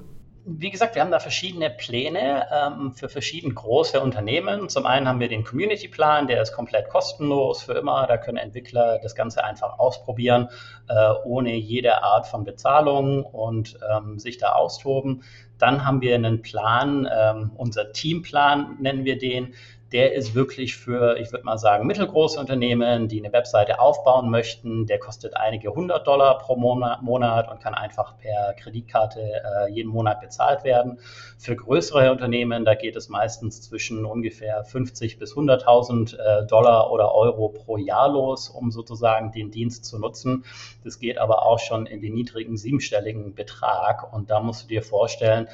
wie 0.50 0.72
gesagt, 0.72 0.96
wir 0.96 1.02
haben 1.02 1.12
da 1.12 1.20
verschiedene 1.20 1.70
Pläne 1.70 2.48
ähm, 2.52 2.94
für 2.94 3.10
verschiedene 3.10 3.54
große 3.54 4.00
Unternehmen. 4.00 4.70
Zum 4.70 4.86
einen 4.86 5.08
haben 5.08 5.20
wir 5.20 5.28
den 5.28 5.44
Community-Plan, 5.44 6.28
der 6.28 6.42
ist 6.42 6.54
komplett 6.54 6.88
kostenlos 6.88 7.64
für 7.64 7.74
immer. 7.74 8.08
Da 8.08 8.18
können 8.18 8.38
Entwickler 8.38 9.00
das 9.00 9.14
Ganze 9.14 9.44
einfach 9.44 9.78
ausprobieren, 9.78 10.48
äh, 10.88 11.12
ohne 11.26 11.54
jede 11.56 12.02
Art 12.02 12.28
von 12.28 12.46
Bezahlung 12.46 13.26
und 13.26 13.78
ähm, 13.92 14.20
sich 14.20 14.38
da 14.38 14.54
austoben. 14.54 15.24
Dann 15.58 15.86
haben 15.86 16.00
wir 16.02 16.16
einen 16.16 16.42
Plan, 16.42 17.10
ähm, 17.14 17.52
unser 17.56 17.92
Teamplan 17.92 18.78
nennen 18.80 19.04
wir 19.04 19.18
den 19.18 19.54
der 19.92 20.14
ist 20.14 20.36
wirklich 20.36 20.76
für, 20.76 21.18
ich 21.18 21.32
würde 21.32 21.46
mal 21.46 21.58
sagen, 21.58 21.88
mittelgroße 21.88 22.40
Unternehmen, 22.40 23.08
die 23.08 23.24
eine 23.24 23.32
Webseite 23.32 23.80
aufbauen 23.80 24.30
möchten. 24.30 24.86
Der 24.86 25.00
kostet 25.00 25.38
einige 25.38 25.74
hundert 25.74 26.06
Dollar 26.08 26.38
pro 26.40 26.58
Monat 26.58 27.50
und 27.50 27.62
kann 27.62 27.74
einfach 27.74 28.18
per 28.18 28.54
Kreditkarte 28.54 29.22
äh, 29.22 29.72
jeden 29.72 29.90
Monat 29.90 30.20
bezahlt 30.20 30.66
werden. 30.66 31.00
Für 31.38 31.56
größere 31.56 32.12
Unternehmen, 32.12 32.66
da 32.66 32.76
geht 32.76 32.98
es 32.98 33.08
meistens 33.08 33.62
zwischen 33.62 34.06
ungefähr 34.06 34.66
50 34.66 35.20
bis 35.20 35.34
100.000 35.36 36.18
äh, 36.18 36.46
Dollar 36.48 36.92
oder 36.92 37.16
Euro 37.16 37.50
pro 37.50 37.78
Jahr 37.78 38.10
los, 38.10 38.50
um 38.50 38.72
sozusagen 38.72 39.32
den 39.32 39.52
Dienst 39.52 39.86
zu 39.86 40.00
nutzen. 40.00 40.44
Das 40.84 41.00
geht 41.00 41.18
aber 41.18 41.46
auch 41.46 41.60
schon 41.60 41.86
in 41.86 42.02
den 42.02 42.14
niedrigen 42.14 42.58
siebenstelligen 42.58 43.36
Betrag. 43.36 44.14
Und 44.14 44.32
da 44.32 44.42
musst 44.42 44.64
du 44.64 44.68
dir 44.68 44.82
vorstellen, 44.82 45.48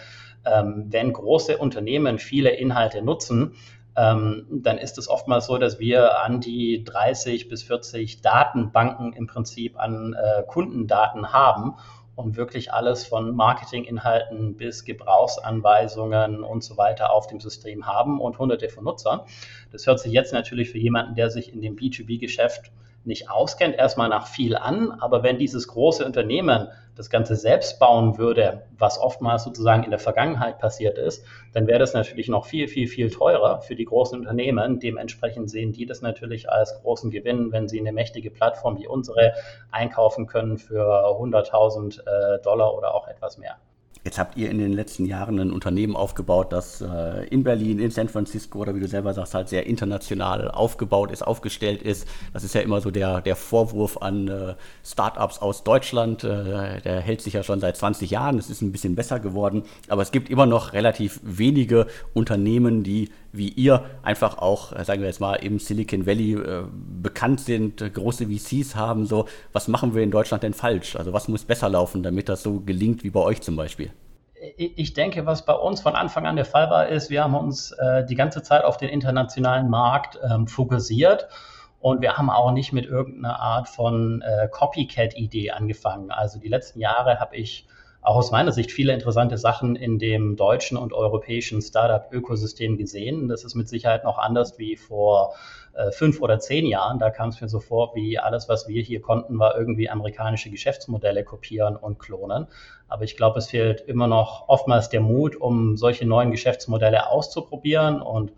ähm, 0.46 0.88
wenn 0.90 1.14
große 1.14 1.58
Unternehmen 1.58 2.20
viele 2.20 2.50
Inhalte 2.50 3.02
nutzen, 3.02 3.56
ähm, 3.96 4.48
dann 4.50 4.78
ist 4.78 4.98
es 4.98 5.08
oftmals 5.08 5.46
so, 5.46 5.58
dass 5.58 5.80
wir 5.80 6.22
an 6.22 6.42
die 6.42 6.84
30 6.84 7.48
bis 7.48 7.64
40 7.64 8.22
Datenbanken 8.22 9.14
im 9.14 9.28
Prinzip 9.28 9.80
an 9.80 10.14
äh, 10.14 10.44
Kundendaten 10.48 11.32
haben 11.32 11.76
und 12.16 12.38
wirklich 12.38 12.72
alles 12.72 13.06
von 13.06 13.36
Marketinginhalten 13.36 14.56
bis 14.56 14.86
Gebrauchsanweisungen 14.86 16.44
und 16.44 16.64
so 16.64 16.78
weiter 16.78 17.12
auf 17.12 17.28
dem 17.28 17.40
System 17.40 17.86
haben 17.88 18.20
und 18.20 18.38
hunderte 18.38 18.70
von 18.70 18.84
Nutzern. 18.84 19.22
Das 19.72 19.88
hört 19.88 20.00
sich 20.00 20.12
jetzt 20.12 20.34
natürlich 20.34 20.70
für 20.70 20.78
jemanden, 20.78 21.16
der 21.16 21.30
sich 21.30 21.52
in 21.52 21.62
dem 21.62 21.76
B2B-Geschäft 21.76 22.72
nicht 23.06 23.30
auskennt, 23.30 23.76
erstmal 23.76 24.10
nach 24.10 24.28
viel 24.28 24.56
an. 24.56 24.92
Aber 24.92 25.24
wenn 25.24 25.38
dieses 25.38 25.68
große 25.68 26.06
Unternehmen 26.06 26.70
das 26.96 27.10
Ganze 27.10 27.36
selbst 27.36 27.80
bauen 27.80 28.18
würde, 28.18 28.64
was 28.78 29.00
oftmals 29.00 29.44
sozusagen 29.44 29.84
in 29.84 29.90
der 29.90 30.00
Vergangenheit 30.00 30.60
passiert 30.60 30.98
ist, 30.98 31.26
dann 31.54 31.68
wäre 31.68 31.80
das 31.80 31.94
natürlich 31.94 32.28
noch 32.28 32.46
viel, 32.46 32.68
viel, 32.68 32.88
viel 32.88 33.10
teurer 33.10 33.62
für 33.62 33.76
die 33.76 33.86
großen 33.86 34.20
Unternehmen. 34.20 34.80
Dementsprechend 34.80 35.50
sehen 35.50 35.72
die 35.72 35.86
das 35.86 36.02
natürlich 36.02 36.50
als 36.50 36.82
großen 36.82 37.10
Gewinn, 37.10 37.52
wenn 37.52 37.68
sie 37.68 37.80
eine 37.80 37.94
mächtige 37.94 38.32
Plattform 38.32 38.78
wie 38.78 38.88
unsere 38.88 39.34
einkaufen 39.72 40.28
können 40.28 40.58
für 40.58 41.06
100.000 41.06 42.02
äh, 42.02 42.42
Dollar 42.42 42.76
oder 42.76 42.94
auch 42.94 43.08
etwas 43.08 43.38
mehr. 43.38 43.58
Jetzt 44.04 44.20
habt 44.20 44.38
ihr 44.38 44.50
in 44.50 44.58
den 44.58 44.74
letzten 44.74 45.06
Jahren 45.06 45.40
ein 45.40 45.52
Unternehmen 45.52 45.96
aufgebaut, 45.96 46.52
das 46.52 46.82
äh, 46.82 47.26
in 47.28 47.44
Berlin, 47.44 47.80
in 47.80 47.90
San 47.90 48.10
Francisco 48.10 48.60
oder 48.60 48.76
wie 48.76 48.82
du 48.82 48.88
selber 48.88 49.14
sagst, 49.14 49.34
halt 49.34 49.48
sehr 49.48 49.66
international 49.66 50.52
aufgebaut 50.52 51.10
ist, 51.10 51.22
aufgestellt 51.22 51.82
ist. 51.82 52.06
Das 52.34 52.44
ist 52.44 52.54
ja 52.54 52.60
immer 52.60 52.82
so 52.82 52.92
der, 52.92 53.22
der 53.22 53.38
Vorwurf 53.38 53.98
an 54.02 54.28
äh, 54.28 54.56
Startups 54.84 55.40
aus 55.40 55.64
Deutschland. 55.64 56.26
Äh, 56.26 56.82
der 56.82 57.00
hält 57.00 57.22
sich 57.22 57.34
ja 57.34 57.44
schon 57.44 57.62
seit 57.62 57.78
20 57.78 58.12
Jahren. 58.12 58.38
Es 58.38 58.50
ist 58.50 58.62
ein 58.62 58.74
bisschen 58.74 58.96
besser 58.96 59.22
geworden. 59.22 59.64
Aber 59.88 60.02
es 60.02 60.12
gibt 60.12 60.30
immer 60.30 60.46
noch 60.46 60.74
relativ 60.74 61.22
wenige 61.24 61.88
Unternehmen, 62.14 62.84
die 62.84 63.10
wie 63.34 63.50
ihr 63.50 63.84
einfach 64.04 64.38
auch, 64.38 64.72
äh, 64.72 64.86
sagen 64.86 65.02
wir 65.02 65.08
jetzt 65.08 65.20
mal, 65.20 65.36
im 65.36 65.60
Silicon 65.60 66.06
Valley 66.06 66.34
äh, 66.34 66.64
bekannt 67.02 67.42
sind, 67.42 67.82
äh, 67.82 67.90
große 67.90 68.28
VCs 68.28 68.76
haben. 68.76 69.06
So, 69.06 69.26
was 69.52 69.68
machen 69.68 69.96
wir 69.96 70.04
in 70.04 70.12
Deutschland 70.12 70.44
denn 70.44 70.54
falsch? 70.54 70.96
Also 70.96 71.12
was 71.12 71.28
muss 71.28 71.44
besser 71.44 71.68
laufen, 71.68 72.04
damit 72.04 72.30
das 72.30 72.44
so 72.44 72.62
gelingt 72.62 73.04
wie 73.04 73.10
bei 73.10 73.20
euch 73.20 73.42
zum 73.42 73.56
Beispiel? 73.56 73.92
ich 74.58 74.94
denke, 74.94 75.26
was 75.26 75.46
bei 75.46 75.54
uns 75.54 75.80
von 75.80 75.96
Anfang 75.96 76.26
an 76.26 76.36
der 76.36 76.44
Fall 76.44 76.70
war, 76.70 76.88
ist, 76.90 77.10
wir 77.10 77.24
haben 77.24 77.34
uns 77.34 77.72
äh, 77.72 78.06
die 78.06 78.16
ganze 78.16 78.44
Zeit 78.44 78.66
auf 78.66 78.76
den 78.76 78.90
internationalen 78.90 79.70
Markt 79.70 80.20
ähm, 80.22 80.48
fokussiert 80.48 81.30
und 81.80 82.02
wir 82.02 82.18
haben 82.18 82.30
auch 82.30 82.52
nicht 82.52 82.74
mit 82.74 82.86
irgendeiner 82.86 83.40
Art 83.40 83.70
von 83.70 84.22
äh, 84.22 84.50
Copycat-Idee 84.50 85.52
angefangen. 85.52 86.12
Also 86.12 86.40
die 86.40 86.50
letzten 86.50 86.80
Jahre 86.80 87.20
habe 87.22 87.38
ich 87.38 87.68
auch 88.04 88.18
aus 88.18 88.32
meiner 88.32 88.52
Sicht 88.52 88.72
viele 88.72 88.94
interessante 88.94 89.38
Sachen 89.38 89.76
in 89.76 89.98
dem 89.98 90.36
deutschen 90.36 90.78
und 90.78 90.94
europäischen 90.94 91.62
Startup-Ökosystem 91.62 92.78
gesehen. 92.78 93.28
Das 93.30 93.44
ist 93.44 93.56
mit 93.56 93.70
Sicherheit 93.70 94.04
noch 94.04 94.18
anders 94.18 94.60
wie 94.60 94.76
vor 94.76 95.34
äh, 95.74 95.92
fünf 95.92 96.22
oder 96.22 96.40
zehn 96.40 96.66
Jahren. 96.66 97.00
Da 97.00 97.10
kam 97.10 97.30
es 97.30 97.40
mir 97.40 97.48
so 97.48 97.60
vor, 97.60 97.96
wie 97.96 98.20
alles, 98.20 98.50
was 98.50 98.68
wir 98.68 98.82
hier 98.82 99.02
konnten, 99.02 99.40
war 99.40 99.58
irgendwie 99.58 99.90
amerikanische 99.90 100.50
Geschäftsmodelle 100.50 101.24
kopieren 101.24 101.78
und 101.78 101.98
klonen. 101.98 102.48
Aber 102.90 103.04
ich 103.06 103.16
glaube, 103.16 103.40
es 103.40 103.48
fehlt 103.48 103.82
immer 103.82 104.08
noch 104.08 104.50
oftmals 104.50 104.90
der 104.90 105.02
Mut, 105.02 105.36
um 105.36 105.78
solche 105.78 106.06
neuen 106.06 106.32
Geschäftsmodelle 106.32 107.10
auszuprobieren 107.10 108.02
und 108.02 108.34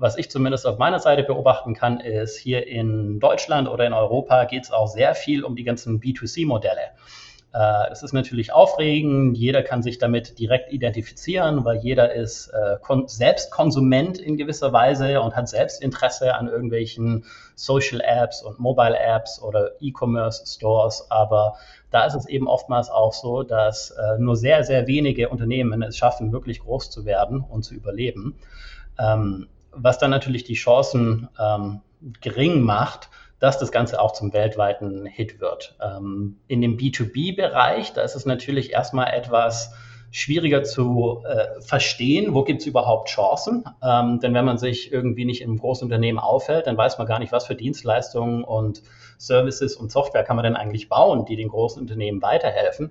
Was 0.00 0.16
ich 0.16 0.30
zumindest 0.30 0.64
auf 0.64 0.78
meiner 0.78 1.00
Seite 1.00 1.24
beobachten 1.24 1.74
kann, 1.74 1.98
ist 1.98 2.38
hier 2.38 2.68
in 2.68 3.18
Deutschland 3.18 3.68
oder 3.68 3.84
in 3.84 3.92
Europa 3.92 4.44
geht 4.44 4.62
es 4.62 4.70
auch 4.70 4.86
sehr 4.86 5.16
viel 5.16 5.42
um 5.42 5.56
die 5.56 5.64
ganzen 5.64 6.00
B2C-Modelle. 6.00 6.92
Äh, 7.58 7.90
es 7.90 8.04
ist 8.04 8.12
natürlich 8.12 8.52
aufregend, 8.52 9.36
jeder 9.36 9.64
kann 9.64 9.82
sich 9.82 9.98
damit 9.98 10.38
direkt 10.38 10.72
identifizieren, 10.72 11.64
weil 11.64 11.78
jeder 11.78 12.14
ist 12.14 12.48
äh, 12.48 12.76
selbst 13.06 13.50
Konsument 13.50 14.18
in 14.18 14.36
gewisser 14.36 14.72
Weise 14.72 15.20
und 15.20 15.34
hat 15.34 15.48
selbst 15.48 15.82
Interesse 15.82 16.36
an 16.36 16.46
irgendwelchen 16.46 17.24
Social 17.56 18.00
Apps 18.00 18.42
und 18.42 18.60
Mobile 18.60 18.96
Apps 18.96 19.42
oder 19.42 19.72
E-Commerce 19.80 20.44
Stores. 20.46 21.10
Aber 21.10 21.56
da 21.90 22.06
ist 22.06 22.14
es 22.14 22.28
eben 22.28 22.46
oftmals 22.46 22.90
auch 22.90 23.12
so, 23.12 23.42
dass 23.42 23.90
äh, 23.90 24.18
nur 24.20 24.36
sehr, 24.36 24.62
sehr 24.62 24.86
wenige 24.86 25.28
Unternehmen 25.28 25.82
es 25.82 25.96
schaffen, 25.96 26.30
wirklich 26.30 26.60
groß 26.60 26.90
zu 26.90 27.06
werden 27.06 27.40
und 27.40 27.64
zu 27.64 27.74
überleben. 27.74 28.38
Ähm, 29.00 29.48
was 29.72 29.98
dann 29.98 30.12
natürlich 30.12 30.44
die 30.44 30.54
Chancen 30.54 31.28
ähm, 31.40 31.80
gering 32.20 32.60
macht, 32.60 33.10
dass 33.40 33.58
das 33.58 33.72
Ganze 33.72 34.00
auch 34.00 34.12
zum 34.12 34.32
weltweiten 34.32 35.06
Hit 35.06 35.40
wird. 35.40 35.76
Ähm, 35.80 36.38
in 36.48 36.60
dem 36.60 36.76
B2B-Bereich, 36.76 37.92
da 37.92 38.02
ist 38.02 38.16
es 38.16 38.26
natürlich 38.26 38.72
erstmal 38.72 39.12
etwas 39.14 39.72
schwieriger 40.10 40.64
zu 40.64 41.22
äh, 41.26 41.60
verstehen, 41.60 42.34
wo 42.34 42.42
gibt 42.42 42.62
es 42.62 42.66
überhaupt 42.66 43.08
Chancen. 43.10 43.64
Ähm, 43.82 44.20
denn 44.20 44.34
wenn 44.34 44.44
man 44.44 44.58
sich 44.58 44.90
irgendwie 44.92 45.24
nicht 45.24 45.42
im 45.42 45.58
Großunternehmen 45.58 46.18
aufhält, 46.18 46.66
dann 46.66 46.76
weiß 46.76 46.98
man 46.98 47.06
gar 47.06 47.18
nicht, 47.18 47.32
was 47.32 47.46
für 47.46 47.54
Dienstleistungen 47.54 48.42
und 48.42 48.82
Services 49.18 49.76
und 49.76 49.92
Software 49.92 50.24
kann 50.24 50.36
man 50.36 50.44
denn 50.44 50.56
eigentlich 50.56 50.88
bauen, 50.88 51.26
die 51.26 51.36
den 51.36 51.48
großen 51.48 51.80
Unternehmen 51.80 52.22
weiterhelfen. 52.22 52.90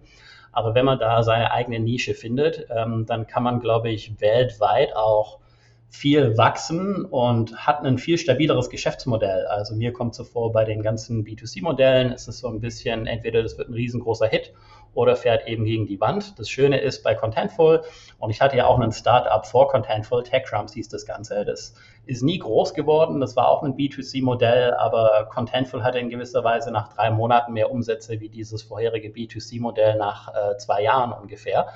Aber 0.52 0.76
wenn 0.76 0.86
man 0.86 1.00
da 1.00 1.24
seine 1.24 1.52
eigene 1.52 1.80
Nische 1.80 2.14
findet, 2.14 2.68
ähm, 2.70 3.06
dann 3.06 3.28
kann 3.28 3.44
man, 3.44 3.60
glaube 3.60 3.90
ich, 3.90 4.20
weltweit 4.22 4.96
auch 4.96 5.40
viel 5.90 6.38
wachsen 6.38 7.06
und 7.06 7.56
hat 7.66 7.84
ein 7.84 7.98
viel 7.98 8.18
stabileres 8.18 8.70
Geschäftsmodell. 8.70 9.46
Also 9.48 9.76
mir 9.76 9.94
kommt 9.94 10.16
so 10.16 10.24
vor, 10.24 10.52
bei 10.52 10.66
den 10.66 10.82
ganzen 10.82 11.24
B2C-Modellen 11.24 12.12
ist 12.12 12.28
es 12.28 12.40
so 12.40 12.50
ein 12.50 12.60
bisschen, 12.60 13.08
entweder 13.08 13.42
das 13.42 13.58
wird 13.58 13.70
ein 13.70 13.74
riesengroßer 13.74 14.28
Hit 14.28 14.54
oder 14.94 15.16
fährt 15.16 15.48
eben 15.48 15.64
gegen 15.64 15.86
die 15.86 16.00
Wand. 16.02 16.38
Das 16.40 16.50
Schöne 16.50 16.80
ist 16.82 17.04
bei 17.04 17.16
Contentful, 17.16 17.84
und 18.20 18.32
ich 18.32 18.42
hatte 18.42 18.58
ja 18.58 18.66
auch 18.66 18.80
ein 18.80 18.92
Startup 18.92 19.46
vor 19.46 19.70
Contentful, 19.70 20.24
TechCrumbs 20.24 20.74
hieß 20.74 20.90
das 20.90 21.06
Ganze. 21.06 21.46
Das 21.46 21.76
ist 22.08 22.24
nie 22.24 22.40
groß 22.40 22.74
geworden, 22.74 23.20
das 23.20 23.36
war 23.36 23.50
auch 23.50 23.64
ein 23.64 23.76
B2C-Modell, 23.76 24.74
aber 24.74 25.28
Contentful 25.32 25.84
hatte 25.84 26.00
in 26.00 26.10
gewisser 26.10 26.44
Weise 26.44 26.72
nach 26.72 26.94
drei 26.94 27.12
Monaten 27.12 27.54
mehr 27.54 27.72
Umsätze 27.72 28.20
wie 28.20 28.30
dieses 28.30 28.64
vorherige 28.64 29.10
B2C-Modell 29.10 29.98
nach 29.98 30.34
äh, 30.34 30.58
zwei 30.58 30.82
Jahren 30.82 31.14
ungefähr. 31.14 31.68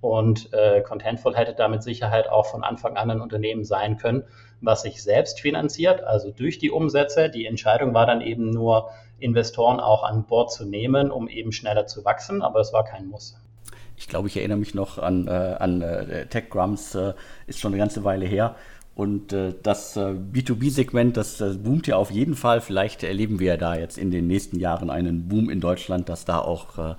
Und 0.00 0.52
äh, 0.52 0.80
Contentful 0.80 1.36
hätte 1.36 1.54
da 1.54 1.68
mit 1.68 1.82
Sicherheit 1.82 2.28
auch 2.28 2.46
von 2.46 2.64
Anfang 2.64 2.96
an 2.96 3.10
ein 3.10 3.20
Unternehmen 3.20 3.64
sein 3.64 3.98
können, 3.98 4.24
was 4.60 4.82
sich 4.82 5.02
selbst 5.02 5.40
finanziert, 5.40 6.02
also 6.02 6.30
durch 6.32 6.58
die 6.58 6.70
Umsätze. 6.70 7.30
Die 7.30 7.46
Entscheidung 7.46 7.94
war 7.94 8.06
dann 8.06 8.20
eben 8.20 8.50
nur, 8.50 8.90
Investoren 9.22 9.80
auch 9.80 10.02
an 10.02 10.24
Bord 10.24 10.52
zu 10.52 10.64
nehmen, 10.64 11.10
um 11.10 11.28
eben 11.28 11.52
schneller 11.52 11.86
zu 11.86 12.04
wachsen, 12.04 12.42
aber 12.42 12.60
es 12.60 12.72
war 12.72 12.84
kein 12.84 13.06
Muss. 13.06 13.36
Ich 13.96 14.08
glaube, 14.08 14.28
ich 14.28 14.36
erinnere 14.36 14.58
mich 14.58 14.74
noch 14.74 14.98
an, 14.98 15.28
äh, 15.28 15.30
an 15.30 15.80
äh, 15.80 16.26
TechGrams, 16.26 16.94
äh, 16.96 17.14
ist 17.46 17.60
schon 17.60 17.72
eine 17.72 17.78
ganze 17.78 18.04
Weile 18.04 18.26
her. 18.26 18.56
Und 18.94 19.32
äh, 19.32 19.54
das 19.62 19.96
äh, 19.96 20.14
B2B-Segment, 20.32 21.16
das 21.16 21.40
äh, 21.40 21.54
boomt 21.54 21.86
ja 21.86 21.96
auf 21.96 22.10
jeden 22.10 22.34
Fall. 22.34 22.60
Vielleicht 22.60 23.02
erleben 23.02 23.38
wir 23.40 23.52
ja 23.52 23.56
da 23.56 23.74
jetzt 23.74 23.96
in 23.96 24.10
den 24.10 24.26
nächsten 24.26 24.58
Jahren 24.58 24.90
einen 24.90 25.28
Boom 25.28 25.48
in 25.48 25.60
Deutschland, 25.60 26.08
dass 26.08 26.26
da 26.26 26.38
auch 26.38 26.78
äh, 26.78 26.94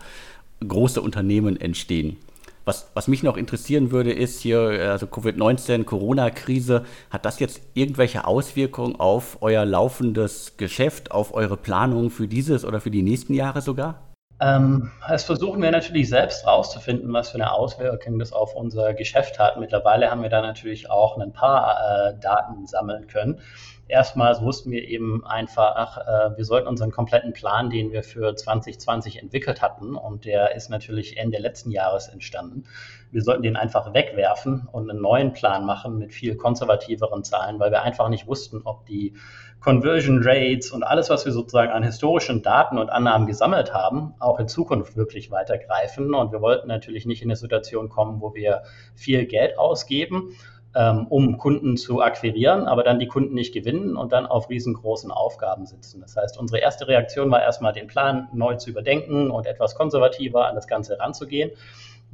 große 0.67 1.01
Unternehmen 1.01 1.59
entstehen. 1.59 2.17
Was, 2.65 2.89
was 2.93 3.07
mich 3.07 3.23
noch 3.23 3.35
interessieren 3.35 3.91
würde, 3.91 4.13
ist 4.13 4.39
hier, 4.39 4.59
also 4.59 5.05
Covid-19, 5.05 5.83
Corona-Krise, 5.83 6.85
hat 7.09 7.25
das 7.25 7.39
jetzt 7.39 7.61
irgendwelche 7.73 8.25
Auswirkungen 8.25 8.95
auf 8.95 9.39
euer 9.41 9.65
laufendes 9.65 10.55
Geschäft, 10.55 11.11
auf 11.11 11.33
eure 11.33 11.57
Planung 11.57 12.09
für 12.09 12.27
dieses 12.27 12.63
oder 12.63 12.79
für 12.79 12.91
die 12.91 13.03
nächsten 13.03 13.33
Jahre 13.33 13.61
sogar? 13.61 14.12
Ähm, 14.43 14.91
das 15.07 15.23
versuchen 15.23 15.61
wir 15.61 15.71
natürlich 15.71 16.09
selbst 16.09 16.45
rauszufinden, 16.45 17.13
was 17.13 17.29
für 17.29 17.35
eine 17.35 17.53
Auswirkung 17.53 18.19
das 18.19 18.33
auf 18.33 18.55
unser 18.55 18.93
Geschäft 18.93 19.39
hat. 19.39 19.57
Mittlerweile 19.57 20.11
haben 20.11 20.21
wir 20.21 20.29
da 20.29 20.41
natürlich 20.41 20.89
auch 20.89 21.17
ein 21.17 21.31
paar 21.31 21.77
äh, 21.79 22.19
Daten 22.19 22.67
sammeln 22.67 23.07
können 23.07 23.39
erstmals 23.87 24.41
wussten 24.41 24.71
wir 24.71 24.87
eben 24.87 25.25
einfach, 25.25 25.97
äh, 25.97 26.37
wir 26.37 26.45
sollten 26.45 26.67
unseren 26.67 26.91
kompletten 26.91 27.33
Plan, 27.33 27.69
den 27.69 27.91
wir 27.91 28.03
für 28.03 28.35
2020 28.35 29.21
entwickelt 29.21 29.61
hatten, 29.61 29.95
und 29.95 30.25
der 30.25 30.55
ist 30.55 30.69
natürlich 30.69 31.17
Ende 31.17 31.37
letzten 31.37 31.71
Jahres 31.71 32.07
entstanden, 32.07 32.65
wir 33.11 33.21
sollten 33.21 33.43
den 33.43 33.55
einfach 33.55 33.93
wegwerfen 33.93 34.67
und 34.71 34.89
einen 34.89 34.99
neuen 34.99 35.33
Plan 35.33 35.65
machen 35.65 35.99
mit 35.99 36.13
viel 36.13 36.35
konservativeren 36.35 37.23
Zahlen, 37.23 37.59
weil 37.59 37.69
wir 37.69 37.83
einfach 37.83 38.09
nicht 38.09 38.25
wussten, 38.25 38.61
ob 38.63 38.87
die 38.87 39.13
Conversion 39.59 40.21
Rates 40.23 40.71
und 40.71 40.83
alles, 40.83 41.09
was 41.09 41.23
wir 41.23 41.31
sozusagen 41.31 41.71
an 41.71 41.83
historischen 41.83 42.41
Daten 42.41 42.77
und 42.77 42.89
Annahmen 42.89 43.27
gesammelt 43.27 43.73
haben, 43.73 44.13
auch 44.19 44.39
in 44.39 44.47
Zukunft 44.49 44.97
wirklich 44.97 45.31
weitergreifen. 45.31 46.13
Und 46.13 46.33
wir 46.33 46.41
wollten 46.41 46.67
natürlich 46.67 47.05
nicht 47.05 47.21
in 47.21 47.29
eine 47.29 47.37
Situation 47.37 47.87
kommen, 47.87 48.19
wo 48.19 48.33
wir 48.33 48.63
viel 48.95 49.25
Geld 49.25 49.57
ausgeben 49.57 50.35
ähm, 50.75 51.07
um 51.07 51.37
Kunden 51.37 51.77
zu 51.77 52.01
akquirieren, 52.01 52.65
aber 52.67 52.83
dann 52.83 52.99
die 52.99 53.07
Kunden 53.07 53.35
nicht 53.35 53.53
gewinnen 53.53 53.95
und 53.95 54.11
dann 54.11 54.25
auf 54.25 54.49
riesengroßen 54.49 55.11
Aufgaben 55.11 55.65
sitzen. 55.65 56.01
Das 56.01 56.15
heißt, 56.15 56.37
unsere 56.39 56.59
erste 56.59 56.87
Reaktion 56.87 57.29
war 57.29 57.41
erstmal 57.41 57.73
den 57.73 57.87
Plan 57.87 58.27
neu 58.33 58.55
zu 58.55 58.71
überdenken 58.71 59.29
und 59.29 59.45
etwas 59.45 59.75
konservativer 59.75 60.47
an 60.47 60.55
das 60.55 60.67
Ganze 60.67 60.99
ranzugehen. 60.99 61.51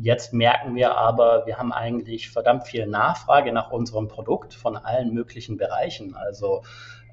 Jetzt 0.01 0.33
merken 0.33 0.75
wir 0.75 0.95
aber, 0.95 1.45
wir 1.45 1.57
haben 1.57 1.73
eigentlich 1.73 2.29
verdammt 2.29 2.65
viel 2.65 2.87
Nachfrage 2.87 3.51
nach 3.51 3.71
unserem 3.71 4.07
Produkt 4.07 4.53
von 4.53 4.77
allen 4.77 5.13
möglichen 5.13 5.57
Bereichen. 5.57 6.15
Also 6.15 6.63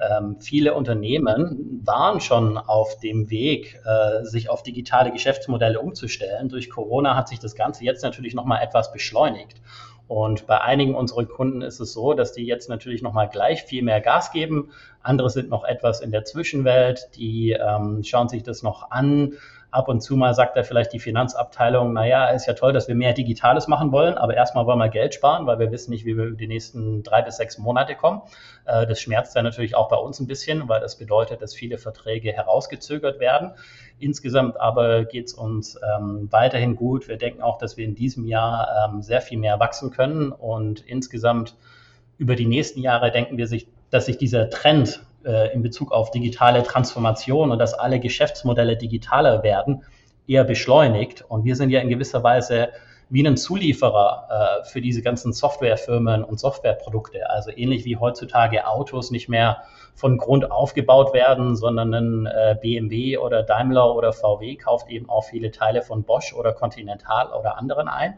ähm, 0.00 0.36
viele 0.40 0.74
Unternehmen 0.74 1.80
waren 1.84 2.20
schon 2.20 2.58
auf 2.58 2.98
dem 3.00 3.28
Weg, 3.28 3.80
äh, 3.84 4.24
sich 4.24 4.50
auf 4.50 4.62
digitale 4.62 5.10
Geschäftsmodelle 5.10 5.80
umzustellen. 5.80 6.48
Durch 6.48 6.70
Corona 6.70 7.16
hat 7.16 7.28
sich 7.28 7.40
das 7.40 7.56
Ganze 7.56 7.84
jetzt 7.84 8.02
natürlich 8.02 8.34
nochmal 8.34 8.62
etwas 8.62 8.92
beschleunigt. 8.92 9.60
Und 10.08 10.46
bei 10.46 10.60
einigen 10.60 10.94
unserer 10.94 11.24
Kunden 11.24 11.62
ist 11.62 11.80
es 11.80 11.92
so, 11.92 12.14
dass 12.14 12.32
die 12.32 12.46
jetzt 12.46 12.68
natürlich 12.68 13.02
nochmal 13.02 13.28
gleich 13.28 13.64
viel 13.64 13.82
mehr 13.82 14.00
Gas 14.00 14.30
geben. 14.30 14.70
Andere 15.02 15.30
sind 15.30 15.48
noch 15.48 15.64
etwas 15.64 16.00
in 16.00 16.12
der 16.12 16.24
Zwischenwelt, 16.24 17.08
die 17.16 17.52
ähm, 17.52 18.02
schauen 18.04 18.28
sich 18.28 18.42
das 18.42 18.62
noch 18.62 18.90
an, 18.90 19.34
Ab 19.76 19.88
und 19.88 20.00
zu 20.00 20.16
mal 20.16 20.32
sagt 20.32 20.56
da 20.56 20.62
vielleicht 20.62 20.94
die 20.94 20.98
Finanzabteilung, 20.98 21.92
naja, 21.92 22.28
ist 22.30 22.46
ja 22.46 22.54
toll, 22.54 22.72
dass 22.72 22.88
wir 22.88 22.94
mehr 22.94 23.12
Digitales 23.12 23.68
machen 23.68 23.92
wollen, 23.92 24.16
aber 24.16 24.34
erstmal 24.34 24.64
wollen 24.64 24.78
wir 24.78 24.88
Geld 24.88 25.12
sparen, 25.12 25.46
weil 25.46 25.58
wir 25.58 25.70
wissen 25.70 25.90
nicht, 25.90 26.06
wie 26.06 26.16
wir 26.16 26.24
über 26.24 26.36
die 26.38 26.46
nächsten 26.46 27.02
drei 27.02 27.20
bis 27.20 27.36
sechs 27.36 27.58
Monate 27.58 27.94
kommen. 27.94 28.22
Äh, 28.64 28.86
das 28.86 29.02
schmerzt 29.02 29.36
dann 29.36 29.44
natürlich 29.44 29.76
auch 29.76 29.90
bei 29.90 29.96
uns 29.96 30.18
ein 30.18 30.26
bisschen, 30.26 30.66
weil 30.70 30.80
das 30.80 30.96
bedeutet, 30.96 31.42
dass 31.42 31.54
viele 31.54 31.76
Verträge 31.76 32.32
herausgezögert 32.32 33.20
werden. 33.20 33.52
Insgesamt 33.98 34.58
aber 34.58 35.04
geht 35.04 35.26
es 35.26 35.34
uns 35.34 35.78
ähm, 35.98 36.28
weiterhin 36.30 36.74
gut. 36.74 37.06
Wir 37.06 37.18
denken 37.18 37.42
auch, 37.42 37.58
dass 37.58 37.76
wir 37.76 37.84
in 37.84 37.94
diesem 37.94 38.24
Jahr 38.24 38.88
ähm, 38.88 39.02
sehr 39.02 39.20
viel 39.20 39.36
mehr 39.36 39.60
wachsen 39.60 39.90
können 39.90 40.32
und 40.32 40.80
insgesamt 40.80 41.54
über 42.16 42.34
die 42.34 42.46
nächsten 42.46 42.80
Jahre 42.80 43.10
denken 43.10 43.36
wir 43.36 43.46
sich, 43.46 43.68
dass 43.90 44.06
sich 44.06 44.16
dieser 44.16 44.48
Trend 44.48 45.02
äh, 45.26 45.52
in 45.52 45.62
Bezug 45.62 45.92
auf 45.92 46.10
digitale 46.10 46.62
Transformation 46.62 47.50
und 47.50 47.58
dass 47.58 47.74
alle 47.74 48.00
Geschäftsmodelle 48.00 48.76
digitaler 48.76 49.42
werden, 49.42 49.84
eher 50.26 50.44
beschleunigt. 50.44 51.24
Und 51.28 51.44
wir 51.44 51.56
sind 51.56 51.70
ja 51.70 51.80
in 51.80 51.88
gewisser 51.88 52.22
Weise 52.22 52.70
wie 53.08 53.26
ein 53.26 53.36
Zulieferer 53.36 54.62
äh, 54.62 54.64
für 54.64 54.80
diese 54.80 55.00
ganzen 55.00 55.32
Softwarefirmen 55.32 56.24
und 56.24 56.40
Softwareprodukte. 56.40 57.30
Also 57.30 57.50
ähnlich 57.54 57.84
wie 57.84 57.96
heutzutage 57.96 58.66
Autos 58.66 59.10
nicht 59.10 59.28
mehr 59.28 59.62
von 59.94 60.18
Grund 60.18 60.50
aufgebaut 60.50 61.14
werden, 61.14 61.54
sondern 61.54 61.94
ein 61.94 62.26
äh, 62.26 62.56
BMW 62.60 63.18
oder 63.18 63.42
Daimler 63.42 63.94
oder 63.94 64.12
VW 64.12 64.56
kauft 64.56 64.88
eben 64.90 65.08
auch 65.08 65.22
viele 65.22 65.50
Teile 65.52 65.82
von 65.82 66.02
Bosch 66.02 66.34
oder 66.34 66.52
Continental 66.52 67.32
oder 67.32 67.58
anderen 67.58 67.88
ein. 67.88 68.14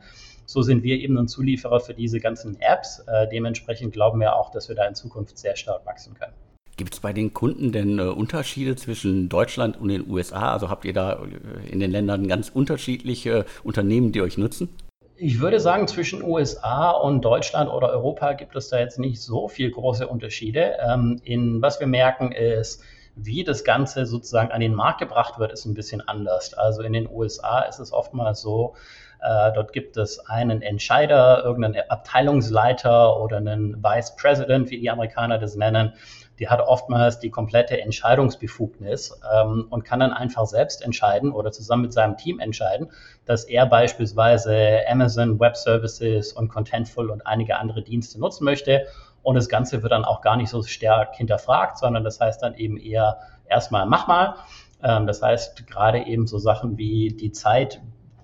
So 0.47 0.62
sind 0.62 0.83
wir 0.83 0.97
eben 0.97 1.18
ein 1.18 1.29
Zulieferer 1.29 1.81
für 1.81 1.92
diese 1.92 2.21
ganzen 2.21 2.59
Apps. 2.59 3.01
Äh, 3.01 3.29
dementsprechend 3.29 3.92
glauben 3.92 4.21
wir 4.21 4.37
auch, 4.37 4.51
dass 4.51 4.71
wir 4.71 4.77
da 4.77 4.87
in 4.87 4.94
Zukunft 4.94 5.37
sehr 5.37 5.57
stark 5.57 5.85
wachsen 5.85 6.14
können. 6.14 6.33
Gibt 6.79 6.95
es 6.95 7.01
bei 7.01 7.12
den 7.12 7.35
Kunden 7.35 7.73
denn 7.73 7.99
äh, 7.99 8.03
Unterschiede 8.03 8.77
zwischen 8.77 9.29
Deutschland 9.29 9.81
und 9.81 9.88
den 9.88 10.09
USA? 10.09 10.53
Also 10.53 10.71
habt 10.71 10.85
ihr 10.85 10.93
da 10.93 11.14
äh, 11.14 11.69
in 11.69 11.81
den 11.81 11.91
Ländern 11.91 12.29
ganz 12.29 12.51
unterschiedliche 12.51 13.47
Unternehmen, 13.64 14.12
die 14.12 14.23
euch 14.23 14.38
nutzen? 14.38 14.69
Ich 15.17 15.41
würde 15.41 15.59
sagen, 15.59 15.88
zwischen 15.88 16.23
USA 16.23 16.93
und 16.93 17.25
Deutschland 17.25 17.69
oder 17.69 17.91
Europa 17.91 18.35
gibt 18.35 18.55
es 18.55 18.69
da 18.69 18.79
jetzt 18.79 19.01
nicht 19.01 19.21
so 19.21 19.49
viel 19.49 19.73
große 19.73 20.07
Unterschiede. 20.07 20.75
Ähm, 20.81 21.21
in, 21.25 21.61
was 21.61 21.81
wir 21.81 21.88
merken 21.88 22.31
ist, 22.31 22.81
wie 23.17 23.43
das 23.43 23.64
Ganze 23.64 24.07
sozusagen 24.07 24.53
an 24.53 24.61
den 24.61 24.75
Markt 24.75 25.01
gebracht 25.01 25.41
wird, 25.41 25.51
ist 25.51 25.64
ein 25.64 25.75
bisschen 25.75 26.01
anders. 26.07 26.55
Also 26.55 26.83
in 26.83 26.93
den 26.93 27.09
USA 27.11 27.62
ist 27.62 27.81
es 27.81 27.93
oftmals 27.93 28.41
so, 28.41 28.77
Äh, 29.21 29.53
dort 29.53 29.73
gibt 29.73 29.97
es 29.97 30.21
einen 30.29 30.62
Entscheider, 30.62 31.43
irgendeinen 31.45 31.83
Abteilungsleiter 31.88 33.21
oder 33.21 33.38
einen 33.38 33.83
Vice 33.83 34.14
President, 34.14 34.71
wie 34.71 34.79
die 34.79 34.91
Amerikaner 34.91 35.38
das 35.38 35.57
nennen. 35.57 35.93
Die 36.38 36.48
hat 36.48 36.61
oftmals 36.61 37.18
die 37.18 37.31
komplette 37.31 37.81
Entscheidungsbefugnis 37.81 39.20
ähm, 39.33 39.66
und 39.70 39.85
kann 39.85 40.01
dann 40.01 40.12
einfach 40.12 40.46
selbst 40.46 40.83
entscheiden 40.83 41.33
oder 41.33 41.51
zusammen 41.51 41.83
mit 41.83 41.92
seinem 41.92 42.16
Team 42.16 42.38
entscheiden, 42.38 42.90
dass 43.24 43.44
er 43.44 43.66
beispielsweise 43.66 44.81
Amazon 44.88 45.40
Web 45.40 45.57
Services 45.57 46.33
und 46.33 46.48
Contentful 46.48 47.11
und 47.11 47.27
einige 47.27 47.57
andere 47.57 47.83
Dienste 47.83 48.20
nutzen 48.20 48.44
möchte. 48.44 48.87
Und 49.22 49.35
das 49.35 49.48
Ganze 49.48 49.83
wird 49.83 49.92
dann 49.92 50.05
auch 50.05 50.20
gar 50.20 50.37
nicht 50.37 50.48
so 50.48 50.62
stark 50.62 51.14
hinterfragt, 51.16 51.79
sondern 51.79 52.05
das 52.05 52.20
heißt 52.20 52.42
dann 52.42 52.55
eben 52.55 52.77
eher 52.77 53.18
erstmal 53.48 53.87
mach 53.87 54.07
mal. 54.07 54.37
Ähm, 54.83 55.07
das 55.07 55.22
heißt, 55.22 55.66
gerade 55.66 56.07
eben 56.07 56.27
so 56.27 56.38
Sachen 56.38 56.79
wie 56.79 57.09
die 57.09 57.33
Zeit, 57.33 57.81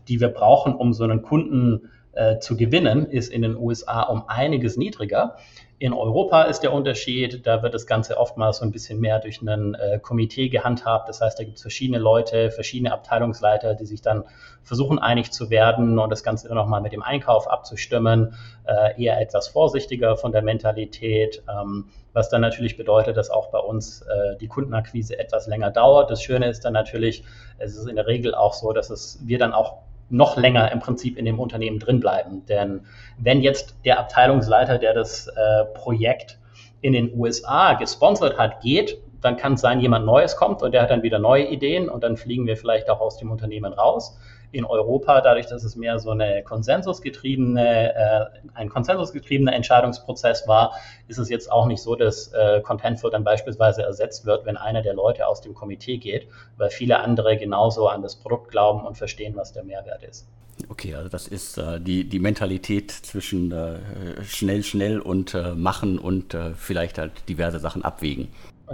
die 0.08 0.20
wir 0.20 0.28
brauchen, 0.28 0.74
um 0.74 0.92
so 0.92 1.04
einen 1.04 1.22
Kunden 1.22 1.90
äh, 2.12 2.38
zu 2.38 2.56
gewinnen, 2.56 3.06
ist 3.06 3.32
in 3.32 3.42
den 3.42 3.56
USA 3.56 4.02
um 4.02 4.28
einiges 4.28 4.76
niedriger. 4.76 5.36
In 5.80 5.92
Europa 5.92 6.44
ist 6.44 6.60
der 6.60 6.72
Unterschied, 6.72 7.46
da 7.46 7.62
wird 7.64 7.74
das 7.74 7.86
Ganze 7.86 8.16
oftmals 8.16 8.58
so 8.58 8.64
ein 8.64 8.70
bisschen 8.70 9.00
mehr 9.00 9.18
durch 9.18 9.42
ein 9.42 9.74
äh, 9.74 9.98
Komitee 9.98 10.48
gehandhabt. 10.48 11.08
Das 11.08 11.20
heißt, 11.20 11.38
da 11.38 11.42
gibt 11.42 11.56
es 11.56 11.62
verschiedene 11.62 11.98
Leute, 11.98 12.52
verschiedene 12.52 12.92
Abteilungsleiter, 12.92 13.74
die 13.74 13.84
sich 13.84 14.00
dann 14.00 14.24
versuchen 14.62 15.00
einig 15.00 15.32
zu 15.32 15.50
werden 15.50 15.98
und 15.98 16.10
das 16.10 16.22
Ganze 16.22 16.46
dann 16.46 16.56
nochmal 16.56 16.80
mit 16.80 16.92
dem 16.92 17.02
Einkauf 17.02 17.50
abzustimmen. 17.50 18.34
Äh, 18.66 19.02
eher 19.02 19.20
etwas 19.20 19.48
vorsichtiger 19.48 20.16
von 20.16 20.30
der 20.30 20.42
Mentalität, 20.42 21.42
ähm, 21.48 21.88
was 22.12 22.28
dann 22.28 22.40
natürlich 22.40 22.76
bedeutet, 22.76 23.16
dass 23.16 23.30
auch 23.30 23.50
bei 23.50 23.58
uns 23.58 24.02
äh, 24.02 24.36
die 24.36 24.46
Kundenakquise 24.46 25.18
etwas 25.18 25.48
länger 25.48 25.72
dauert. 25.72 26.08
Das 26.08 26.22
Schöne 26.22 26.48
ist 26.48 26.64
dann 26.64 26.72
natürlich, 26.72 27.24
es 27.58 27.76
ist 27.76 27.88
in 27.88 27.96
der 27.96 28.06
Regel 28.06 28.34
auch 28.36 28.54
so, 28.54 28.72
dass 28.72 28.90
es 28.90 29.18
wir 29.24 29.38
dann 29.38 29.52
auch 29.52 29.78
noch 30.10 30.36
länger 30.36 30.70
im 30.72 30.80
Prinzip 30.80 31.16
in 31.16 31.24
dem 31.24 31.40
Unternehmen 31.40 31.78
drin 31.78 32.00
bleiben. 32.00 32.44
Denn 32.46 32.82
wenn 33.18 33.40
jetzt 33.40 33.76
der 33.84 33.98
Abteilungsleiter, 33.98 34.78
der 34.78 34.94
das 34.94 35.28
äh, 35.28 35.64
Projekt 35.74 36.38
in 36.80 36.92
den 36.92 37.18
USA 37.18 37.74
gesponsert 37.74 38.38
hat, 38.38 38.60
geht, 38.60 38.98
dann 39.20 39.36
kann 39.38 39.54
es 39.54 39.62
sein, 39.62 39.80
jemand 39.80 40.04
Neues 40.04 40.36
kommt 40.36 40.62
und 40.62 40.72
der 40.72 40.82
hat 40.82 40.90
dann 40.90 41.02
wieder 41.02 41.18
neue 41.18 41.46
Ideen 41.46 41.88
und 41.88 42.04
dann 42.04 42.18
fliegen 42.18 42.46
wir 42.46 42.58
vielleicht 42.58 42.90
auch 42.90 43.00
aus 43.00 43.16
dem 43.16 43.30
Unternehmen 43.30 43.72
raus 43.72 44.18
in 44.54 44.64
Europa, 44.64 45.20
dadurch, 45.20 45.46
dass 45.46 45.64
es 45.64 45.76
mehr 45.76 45.98
so 45.98 46.10
eine 46.10 46.42
konsensusgetriebene, 46.42 47.94
äh, 47.94 48.24
ein 48.54 48.68
konsensusgetriebener 48.68 49.52
Entscheidungsprozess 49.52 50.46
war, 50.46 50.72
ist 51.08 51.18
es 51.18 51.28
jetzt 51.28 51.50
auch 51.50 51.66
nicht 51.66 51.82
so, 51.82 51.94
dass 51.96 52.32
äh, 52.32 52.60
Contentful 52.60 53.10
dann 53.10 53.24
beispielsweise 53.24 53.82
ersetzt 53.82 54.26
wird, 54.26 54.46
wenn 54.46 54.56
einer 54.56 54.82
der 54.82 54.94
Leute 54.94 55.26
aus 55.26 55.40
dem 55.40 55.54
Komitee 55.54 55.98
geht, 55.98 56.28
weil 56.56 56.70
viele 56.70 57.00
andere 57.00 57.36
genauso 57.36 57.88
an 57.88 58.02
das 58.02 58.16
Produkt 58.16 58.50
glauben 58.50 58.86
und 58.86 58.96
verstehen, 58.96 59.34
was 59.36 59.52
der 59.52 59.64
Mehrwert 59.64 60.02
ist. 60.02 60.26
Okay, 60.68 60.94
also 60.94 61.08
das 61.08 61.26
ist 61.26 61.58
äh, 61.58 61.80
die, 61.80 62.08
die 62.08 62.20
Mentalität 62.20 62.90
zwischen 62.90 63.50
äh, 63.52 63.78
schnell, 64.24 64.62
schnell 64.62 65.00
und 65.00 65.34
äh, 65.34 65.54
machen 65.54 65.98
und 65.98 66.34
äh, 66.34 66.54
vielleicht 66.54 66.98
halt 66.98 67.12
diverse 67.28 67.58
Sachen 67.58 67.84
abwägen. 67.84 68.28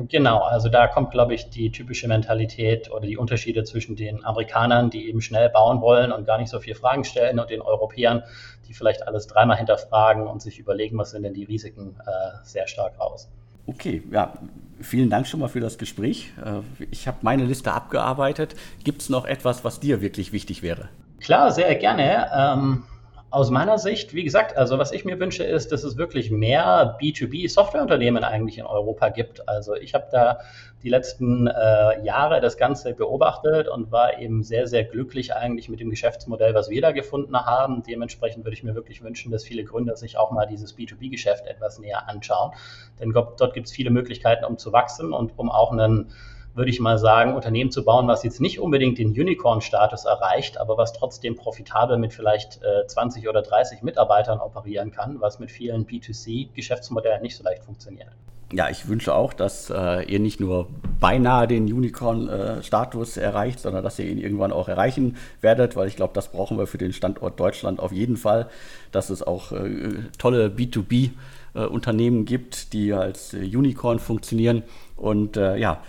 Genau, 0.08 0.38
also 0.42 0.68
da 0.68 0.86
kommt, 0.86 1.10
glaube 1.10 1.34
ich, 1.34 1.50
die 1.50 1.70
typische 1.70 2.06
Mentalität 2.06 2.90
oder 2.92 3.06
die 3.06 3.16
Unterschiede 3.16 3.64
zwischen 3.64 3.96
den 3.96 4.24
Amerikanern, 4.24 4.88
die 4.90 5.08
eben 5.08 5.20
schnell 5.20 5.48
bauen 5.50 5.80
wollen 5.80 6.12
und 6.12 6.26
gar 6.26 6.38
nicht 6.38 6.48
so 6.48 6.60
viele 6.60 6.76
Fragen 6.76 7.02
stellen, 7.04 7.40
und 7.40 7.50
den 7.50 7.60
Europäern, 7.60 8.22
die 8.68 8.74
vielleicht 8.74 9.06
alles 9.08 9.26
dreimal 9.26 9.56
hinterfragen 9.56 10.28
und 10.28 10.42
sich 10.42 10.60
überlegen, 10.60 10.96
was 10.96 11.10
sind 11.10 11.24
denn 11.24 11.34
die 11.34 11.44
Risiken, 11.44 11.96
äh, 12.06 12.44
sehr 12.44 12.68
stark 12.68 13.00
raus. 13.00 13.28
Okay, 13.66 14.02
ja, 14.12 14.34
vielen 14.80 15.10
Dank 15.10 15.26
schon 15.26 15.40
mal 15.40 15.48
für 15.48 15.60
das 15.60 15.76
Gespräch. 15.76 16.32
Äh, 16.44 16.86
ich 16.90 17.08
habe 17.08 17.18
meine 17.22 17.44
Liste 17.44 17.72
abgearbeitet. 17.72 18.54
Gibt 18.84 19.02
es 19.02 19.08
noch 19.08 19.26
etwas, 19.26 19.64
was 19.64 19.80
dir 19.80 20.00
wirklich 20.00 20.32
wichtig 20.32 20.62
wäre? 20.62 20.88
Klar, 21.20 21.50
sehr 21.50 21.74
gerne. 21.74 22.28
Ähm, 22.34 22.84
aus 23.30 23.50
meiner 23.50 23.78
Sicht, 23.78 24.12
wie 24.12 24.24
gesagt, 24.24 24.56
also 24.56 24.78
was 24.78 24.90
ich 24.90 25.04
mir 25.04 25.20
wünsche, 25.20 25.44
ist, 25.44 25.70
dass 25.70 25.84
es 25.84 25.96
wirklich 25.96 26.32
mehr 26.32 26.98
B2B-Softwareunternehmen 27.00 28.24
eigentlich 28.24 28.58
in 28.58 28.66
Europa 28.66 29.08
gibt. 29.10 29.48
Also 29.48 29.74
ich 29.76 29.94
habe 29.94 30.08
da 30.10 30.38
die 30.82 30.88
letzten 30.88 31.46
äh, 31.46 32.02
Jahre 32.02 32.40
das 32.40 32.56
Ganze 32.56 32.92
beobachtet 32.92 33.68
und 33.68 33.92
war 33.92 34.18
eben 34.18 34.42
sehr, 34.42 34.66
sehr 34.66 34.82
glücklich 34.82 35.32
eigentlich 35.34 35.68
mit 35.68 35.78
dem 35.78 35.90
Geschäftsmodell, 35.90 36.54
was 36.54 36.70
wir 36.70 36.82
da 36.82 36.90
gefunden 36.90 37.36
haben. 37.36 37.84
Dementsprechend 37.84 38.44
würde 38.44 38.54
ich 38.54 38.64
mir 38.64 38.74
wirklich 38.74 39.00
wünschen, 39.00 39.30
dass 39.30 39.44
viele 39.44 39.62
Gründer 39.62 39.96
sich 39.96 40.18
auch 40.18 40.32
mal 40.32 40.46
dieses 40.46 40.76
B2B-Geschäft 40.76 41.46
etwas 41.46 41.78
näher 41.78 42.08
anschauen. 42.08 42.50
Denn 42.98 43.12
dort 43.12 43.54
gibt 43.54 43.68
es 43.68 43.72
viele 43.72 43.90
Möglichkeiten, 43.90 44.44
um 44.44 44.58
zu 44.58 44.72
wachsen 44.72 45.12
und 45.12 45.38
um 45.38 45.50
auch 45.50 45.70
einen 45.70 46.10
würde 46.54 46.70
ich 46.70 46.80
mal 46.80 46.98
sagen, 46.98 47.34
Unternehmen 47.34 47.70
zu 47.70 47.84
bauen, 47.84 48.08
was 48.08 48.22
jetzt 48.22 48.40
nicht 48.40 48.60
unbedingt 48.60 48.98
den 48.98 49.10
Unicorn-Status 49.10 50.04
erreicht, 50.04 50.58
aber 50.58 50.76
was 50.76 50.92
trotzdem 50.92 51.36
profitabel 51.36 51.96
mit 51.96 52.12
vielleicht 52.12 52.60
äh, 52.62 52.86
20 52.86 53.28
oder 53.28 53.42
30 53.42 53.82
Mitarbeitern 53.82 54.40
operieren 54.40 54.90
kann, 54.90 55.20
was 55.20 55.38
mit 55.38 55.50
vielen 55.50 55.86
B2C-Geschäftsmodellen 55.86 57.22
nicht 57.22 57.36
so 57.36 57.44
leicht 57.44 57.64
funktioniert. 57.64 58.10
Ja, 58.52 58.68
ich 58.68 58.88
wünsche 58.88 59.14
auch, 59.14 59.32
dass 59.32 59.70
äh, 59.70 60.02
ihr 60.10 60.18
nicht 60.18 60.40
nur 60.40 60.66
beinahe 60.98 61.46
den 61.46 61.72
Unicorn-Status 61.72 63.16
äh, 63.16 63.20
erreicht, 63.20 63.60
sondern 63.60 63.84
dass 63.84 63.96
ihr 64.00 64.06
ihn 64.06 64.18
irgendwann 64.18 64.50
auch 64.50 64.68
erreichen 64.68 65.16
werdet, 65.40 65.76
weil 65.76 65.86
ich 65.86 65.94
glaube, 65.94 66.14
das 66.14 66.32
brauchen 66.32 66.58
wir 66.58 66.66
für 66.66 66.78
den 66.78 66.92
Standort 66.92 67.38
Deutschland 67.38 67.78
auf 67.78 67.92
jeden 67.92 68.16
Fall, 68.16 68.48
dass 68.90 69.08
es 69.10 69.22
auch 69.22 69.52
äh, 69.52 69.92
tolle 70.18 70.48
B2B- 70.48 71.10
äh, 71.54 71.60
Unternehmen 71.60 72.24
gibt, 72.24 72.72
die 72.72 72.92
als 72.92 73.34
äh, 73.34 73.38
Unicorn 73.38 73.98
funktionieren. 73.98 74.62
Und 74.96 75.36
äh, 75.36 75.56
ja, 75.56 75.82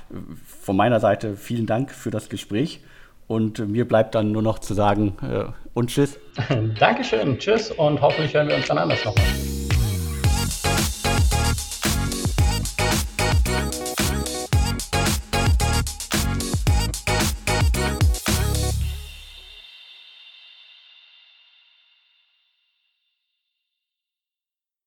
von 0.45 0.75
meiner 0.75 0.99
Seite 0.99 1.35
vielen 1.35 1.65
Dank 1.65 1.91
für 1.91 2.11
das 2.11 2.29
Gespräch. 2.29 2.81
Und 3.27 3.59
mir 3.59 3.87
bleibt 3.87 4.15
dann 4.15 4.33
nur 4.33 4.41
noch 4.41 4.59
zu 4.59 4.73
sagen 4.73 5.15
und 5.73 5.89
tschüss. 5.89 6.19
Dankeschön, 6.79 7.39
tschüss 7.39 7.71
und 7.71 8.01
hoffentlich 8.01 8.33
hören 8.33 8.49
wir 8.49 8.57
uns 8.57 8.67
dann 8.67 8.77
anders 8.77 9.05
nochmal. 9.05 9.60